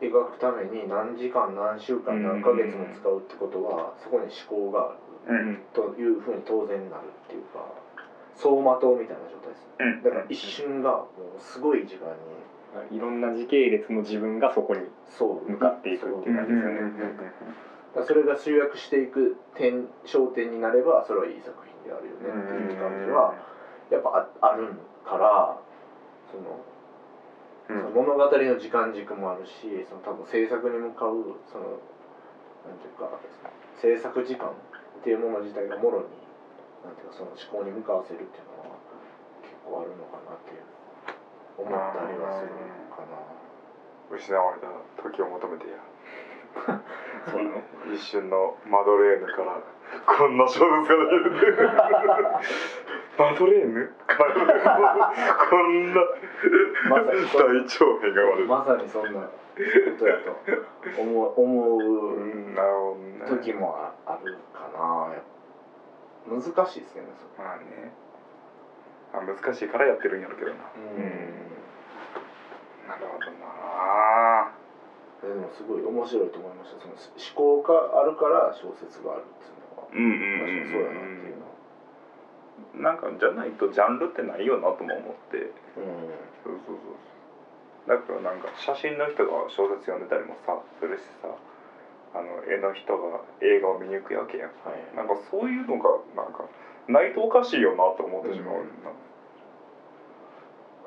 [0.00, 5.34] 描くために何時間何週間何ヶ月も使うってことはそこに思考がある。
[5.34, 5.58] うん。
[5.74, 7.66] というふうに当然なるっていうか
[8.36, 10.02] 走馬灯みたいな状態ですうん。
[10.02, 12.46] だから一瞬がもうすごい時間に。
[12.90, 15.50] いろんな時系列の自分がそこにそう。
[15.50, 16.92] 向かっていくっていう感じですよね。
[17.94, 23.34] だからそれが集約していく点焦点になればそれはいい作品であるよねっていう感じは
[23.90, 25.56] やっぱああるから
[26.30, 26.60] その
[27.66, 33.08] その物語の時間軸もあるしその多分制作に向かうそのなんていうか
[33.80, 34.52] 制作時間っ
[35.02, 36.04] ていうもの自体がもろに
[36.86, 38.78] なんていうかその思考に向かわせるっていうのは
[39.42, 40.62] 結構あるのかなっていう
[41.58, 42.54] 思ったりはする
[42.94, 43.18] かな。
[44.14, 44.70] 失われた
[45.02, 45.82] 時を求めてや。
[47.26, 47.58] そうなの
[47.92, 49.60] 一瞬のマドレーヌから
[50.06, 51.26] こんな小説が出る。
[53.18, 55.12] マドレーヌから
[55.50, 56.00] こんな
[56.88, 58.46] まさにそ大長編が生まれる。
[58.46, 59.28] まさにそんなこ
[59.98, 60.36] とやと
[61.02, 61.30] 思う
[63.28, 63.76] 時も
[64.06, 65.12] ああるかな
[66.28, 67.92] 難しいですけどねそまあね。
[69.14, 70.56] あ難しいからやってるんやろうけどな。
[70.74, 71.06] うん。
[72.88, 74.52] なるほどな。
[75.22, 76.80] でもすごい面白いと思いました。
[76.80, 79.88] その思考があるから小説があるっていうのは。
[79.90, 80.38] うんうん。
[80.40, 81.56] 確かにそうやなっていうのは。
[82.76, 85.38] なんかじゃないとジャンルってないよなとも思って。
[85.38, 86.12] うん。
[86.44, 86.96] そうそうそう。
[87.86, 91.30] だからなんか写真の人が小説読んでたりもさするしさ
[92.16, 94.48] あの絵の人が映画を見に行くわけやん。
[94.48, 94.96] はい。
[94.96, 96.44] なんかそういうのがなんか
[96.88, 98.54] ないとおかしいよなと思ってしまう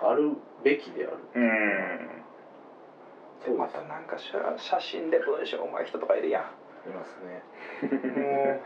[0.01, 0.09] な。
[0.09, 0.31] ある
[0.63, 1.17] べきである。
[1.35, 1.99] うん。
[3.39, 6.89] そうでますたなんか写写真で文章うまい人とかいるやん。
[6.89, 7.43] いますね。
[8.09, 8.59] も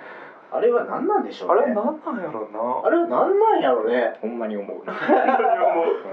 [0.51, 2.87] あれは何なんでしょうあうねれなんなんやろな。
[2.87, 3.89] あれは何なんやろう。
[3.89, 4.81] ね ほんまに思う。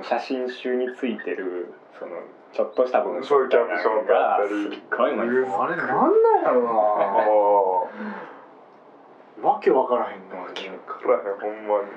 [0.02, 2.12] 写真集についてるその
[2.52, 5.28] ちょっとした文そういうキャプションがすっごいうまい。
[5.28, 5.30] あ
[5.68, 6.72] れ何なんやろうあな
[7.22, 7.24] あ
[9.40, 11.88] わけわからへんなわけわからへんほんまに。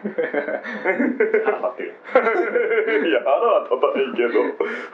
[1.43, 1.93] 腹立ってる。
[3.09, 4.33] いや腹は立たへんけど。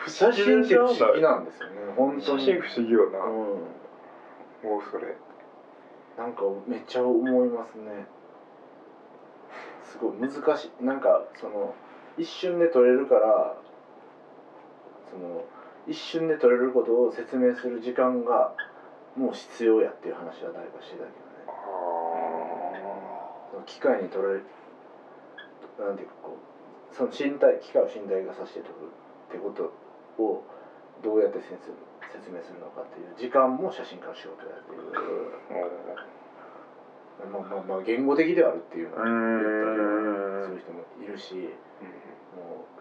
[0.07, 2.21] 写真って不思議ななんですよね本当に。
[2.21, 3.33] 写真不思議よな、うん。
[3.35, 3.67] も
[4.79, 5.15] うそれ。
[6.17, 8.07] なんかめっちゃ思いますね。
[9.83, 10.83] すごい難しい。
[10.83, 11.73] なんかその
[12.17, 13.55] 一瞬で撮れるから
[15.09, 15.43] その
[15.87, 18.53] 一瞬で撮れることを説明する時間が
[19.15, 21.13] もう必要やっていう話は誰かしてたけどね。
[21.47, 21.51] あ
[23.51, 24.45] その機械に撮れる
[25.79, 26.37] なんていうかこ
[26.91, 29.73] うその身体機械を身体化させてとくってこと
[30.21, 30.43] を
[31.01, 31.71] どうやって説
[32.11, 34.81] 説明するのかっていう時間も写真家の仕事やっていう
[37.31, 41.35] まあまあまあ言語的ではあるっていうのは言ったりする人もいるし
[42.35, 42.78] もう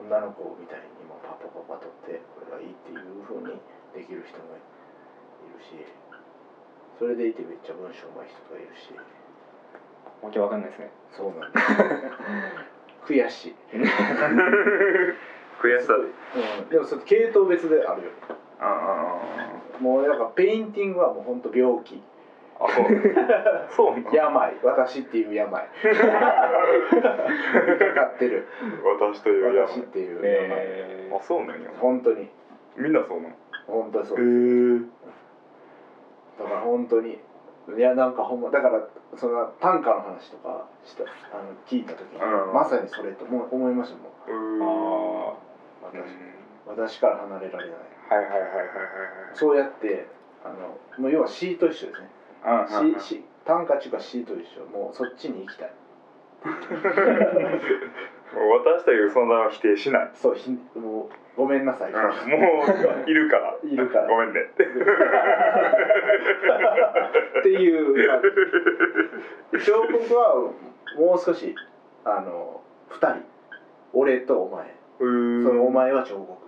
[0.00, 3.60] 女の子みたいにもうパパパパ撮ってこれがいいっていうふうに
[3.92, 5.84] できる人もいるし
[6.98, 8.94] それでいてめっちゃ文章上手い人がいるし。
[10.22, 10.90] わけわかんないですね。
[11.10, 11.66] そうなんです
[13.12, 13.54] 悔しい、
[15.60, 15.94] 悔しさ。
[15.94, 18.10] うん、でもそれ系統別であるよ。
[18.60, 19.18] あ
[19.80, 22.00] もうなんかペインティングはもうほんと病気
[22.64, 22.86] あそう。
[23.68, 24.54] そ う病。
[24.62, 25.50] 私っていう病。
[25.52, 25.60] か
[27.94, 28.46] かってる。
[29.00, 31.70] 私というや私っていう病、えあそうなんや。
[31.80, 32.30] 本当に。
[32.76, 33.28] みんなそうなの？
[33.28, 33.32] へ
[33.66, 34.86] 本当にそうえです。
[36.38, 37.20] だから本当に。
[37.76, 38.82] いやなんかほんまだから
[39.14, 41.06] その短歌の話とかしたあ
[41.42, 42.52] の聞いた時に、うん。
[42.52, 44.68] まさにそれとも思いましたもんー、う
[45.30, 45.34] あ
[46.66, 47.76] 私私から離れられない
[48.08, 48.66] はいはいはいはいはい。
[49.34, 50.06] そうやって
[50.44, 52.08] あのもう要は詩と一緒ですね
[52.42, 54.64] はいうん詩詩短歌っていうか詩と一緒。
[54.66, 55.72] もうそっちに行きたい。
[56.44, 56.54] 私
[58.84, 62.02] という存在は否定しない、そうひもうごめんなさい、もう
[63.10, 63.56] いるから。
[63.62, 64.08] いるから。
[64.08, 64.40] ごめんね。
[64.42, 64.44] っ
[67.42, 68.20] ていうあ
[69.58, 70.34] 彫刻は
[70.98, 71.54] もう少し
[72.04, 73.22] あの2人。
[73.92, 74.74] 俺とお前。
[74.98, 76.42] そのお前は彫刻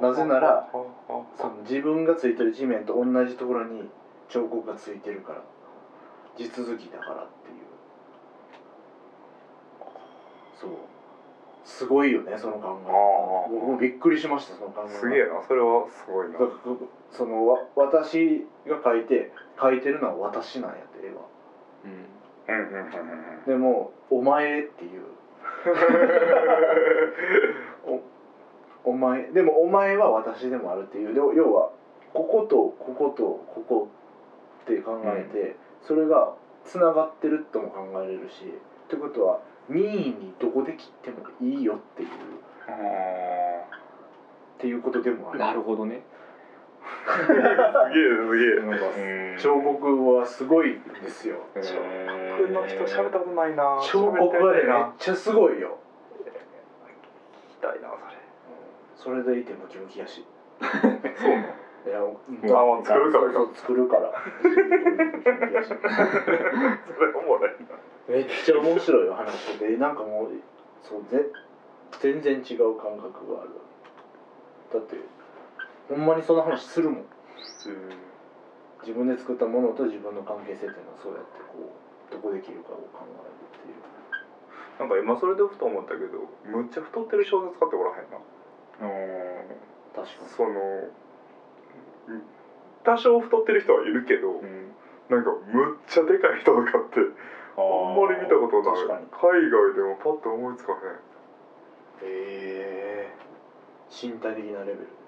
[0.00, 3.88] なぜならその自分がついてる地面と同じところに
[4.28, 5.42] 彫刻がついてるから
[6.36, 7.56] 地続きだからっていう。
[10.54, 10.70] そう。
[11.64, 12.90] すごいよねその考え。
[12.90, 14.88] あもびっくりしましたその考え。
[14.88, 16.38] すげえなそれはすごいな。
[17.10, 21.16] そのわ私が描いて描いてるのは私なんやって絵は。
[21.84, 22.06] ーうん。
[22.48, 23.44] うんうんうんうん。
[23.46, 25.02] でも「お前」っていう
[28.84, 31.14] お お前でもお前は私でもあるっていう。
[31.14, 31.70] 要要は
[32.12, 33.22] こことここと
[33.54, 33.88] ここ
[34.62, 36.34] って考えて、それが
[36.64, 38.48] つながってるとも考えれるしっ
[38.88, 42.08] てことは任意にどこで切ってもいいよっていう。
[42.68, 42.72] あ
[44.56, 45.38] っていうことでもある。
[45.38, 45.96] なるほどね。
[45.96, 46.00] ー
[47.06, 47.40] すげえ
[48.26, 48.42] すげ
[49.34, 49.38] え。
[49.38, 51.36] 彫刻はすごいんですよ。
[51.54, 53.80] え彫ー刻の人喋ったことないな。
[53.82, 55.78] 彫刻はねめっちゃすごいよ。
[56.20, 56.24] 聞
[57.50, 57.88] きたいな
[58.96, 59.22] それ。
[59.22, 60.24] それでいてムキムキやし。
[60.60, 60.76] そうな
[61.42, 61.46] の？
[61.86, 62.02] いやあ
[62.64, 63.24] もう作るから
[63.54, 64.12] 作るから。
[64.42, 64.54] それ
[67.14, 67.56] おもろいな。
[68.08, 69.32] めっちゃ面白いお話。
[69.36, 70.28] しててなんかもう
[70.82, 71.26] そうぜ
[72.00, 73.50] 全然違う感覚がある。
[74.72, 74.96] だって
[75.88, 77.04] ほんまにその話するもん。
[78.82, 81.72] 自分で作ったものと自分の関係性っていうのはそうやってこ
[82.10, 83.74] うどこで切るかを考えるっていう。
[84.78, 88.18] なんか今それでふと思ったけどむっちゃ太ってる小説家っておらへんな。
[89.94, 90.28] 確かに。
[90.28, 90.50] その
[92.08, 92.22] うん
[92.82, 94.72] 多少太ってる人はいるけど、うん。
[95.08, 97.00] なんかむっちゃでかい人とかって
[97.56, 98.74] あんまり見たことない。
[98.74, 99.06] 確かに。
[99.12, 100.78] 海外でもパッと思いつかへん。
[100.78, 100.82] へ
[102.02, 103.08] え
[103.88, 105.01] 身体的なレベル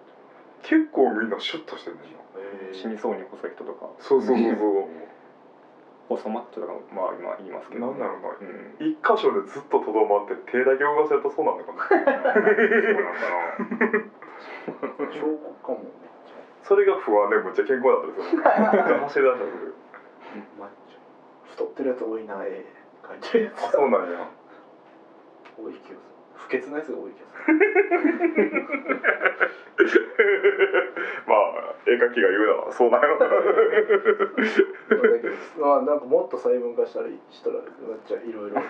[0.64, 2.08] 結構みんなシュッとしてんねんな。
[2.08, 3.86] へ死にそうに細い人とか。
[3.98, 4.86] そうそうそうそう。
[6.08, 7.86] 細マッチョとかまあ今言いますけど。
[7.86, 8.28] なんだろうな。
[8.40, 8.74] うん。
[8.78, 12.24] 一箇所でずっととどまって手だけ動かせるとそうなんだかなそうなんか
[15.04, 15.06] な。
[15.12, 15.78] 彫刻かも
[16.62, 19.44] それが不安でむっちゃ健康だったりす走り出した
[21.44, 22.64] 太ってるやつ多いな絵。
[23.02, 23.64] 描いてるやつ。
[23.66, 24.26] あそうなんや。
[25.58, 27.26] 多い気がする不潔なやつが多い気が
[29.88, 30.00] す
[31.26, 33.26] まあ絵描きが言うならそうなんやろる
[34.88, 37.64] だけどまあなんかもっと細分化したらしたらめっ
[38.06, 38.60] ちゃいろいろ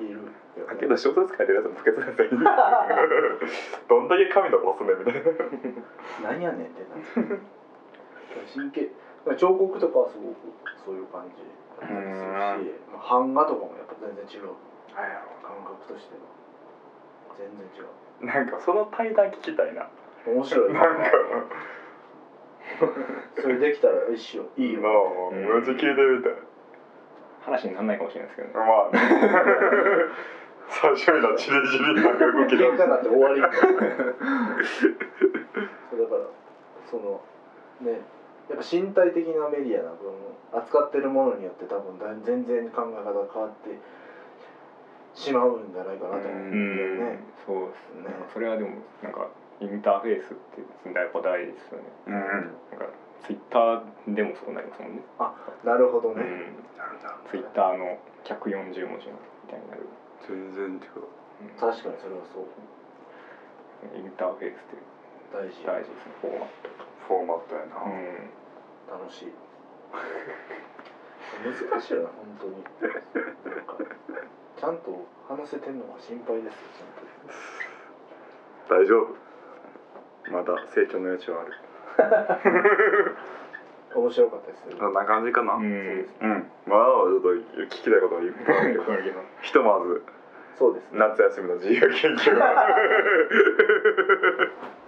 [0.00, 0.32] いるよね。
[0.68, 2.18] だけど小説書いてるやつも不潔なやつ
[3.88, 5.22] どんだけ神のボスねみたい
[6.24, 6.30] な。
[6.32, 6.82] 何やねんって
[8.54, 8.88] 神経。
[9.36, 10.36] 彫刻とかはすごく
[10.84, 11.36] そういう感じ
[11.80, 12.26] だったりするし
[12.92, 14.50] まあ版画とかもやっぱ全然違う。
[15.42, 16.20] 感覚としては
[17.38, 18.26] 全然違う。
[18.26, 19.88] なんかその対談聞きたいな。
[20.26, 21.10] 面白いなんか。
[23.40, 24.80] それできたら一緒いいよ。
[24.80, 24.92] なあ
[25.32, 26.32] めっちゃ聞いてみたい。
[27.42, 28.66] 話にならないかもしれないですけどね。
[28.66, 28.90] まあ。
[28.92, 30.32] ね
[30.72, 33.74] 最初になチリチリなんか動き喧嘩になって終わりだそう
[36.00, 36.24] だから
[36.88, 37.20] その
[37.82, 38.00] ね
[38.48, 40.16] やっぱ身体的なメディアな分
[40.52, 43.78] 扱ってるものによって多分だ全然考え方が変わって
[45.14, 46.98] しまうんじゃないかなと思うんだうん。
[47.00, 47.18] よね。
[47.44, 48.08] そうですね。
[48.08, 48.14] ね。
[48.32, 49.28] それはでもなんか
[49.60, 50.60] インターフェースって
[50.98, 51.84] やっぱ大事ですよね。
[52.06, 52.14] うん。
[52.14, 52.42] なん
[52.78, 52.86] か
[53.20, 55.02] ツイッターでもそうなりますもんね。
[55.64, 56.22] なるほどね。
[56.22, 57.28] うん。
[57.30, 59.18] ツイッターの140文字の
[59.48, 59.86] たいになる、
[60.26, 61.04] 全然違う。
[61.58, 62.46] 確かにそれはそう。
[63.96, 64.76] インターフェースって
[65.32, 66.12] 大事大事ですね。
[66.22, 66.48] フォーマッ
[67.08, 69.00] フォーマットやな、トうん。
[69.00, 69.32] 楽しい。
[71.70, 72.52] 難しいよな本当に。
[73.56, 73.74] なんか
[74.62, 74.94] ちゃんと
[75.28, 76.60] 話せてんのが心配ですよ
[78.70, 79.02] 大丈
[80.30, 80.30] 夫？
[80.30, 81.52] まだ成長の余地はある。
[83.96, 84.76] 面白かったですよ。
[84.78, 85.54] そんな感じかな。
[85.54, 86.06] ううん、ん
[86.68, 89.20] まだちょっと聞きたいことはいっぱいあるけど。
[89.40, 90.04] ひとまず。
[90.56, 91.00] そうですね。
[91.00, 92.38] 夏休みの自由研究。
[92.38, 92.68] は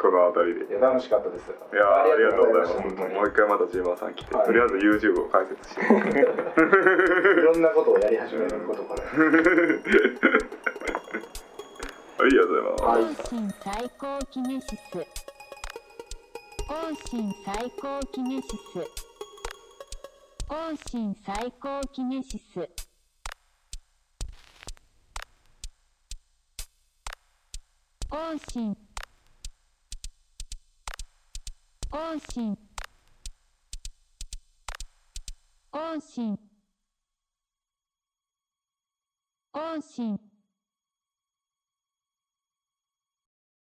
[0.00, 0.74] この辺りで。
[0.74, 1.50] いや楽しかったです。
[1.50, 2.74] いやありがとうございます。
[3.14, 4.46] もう一回またジーマーさん来て、はい。
[4.46, 9.12] とりあえず YouTube を解説して いろんなことをやり始めることからはい
[12.18, 14.80] ありがとうございます、はい更新最高キネシス
[16.68, 18.54] 更新最高キネシス
[20.46, 22.68] 更新最高キネシス
[28.08, 28.89] 更新
[31.90, 32.56] 更新
[35.70, 36.38] 更新
[39.50, 40.29] 更新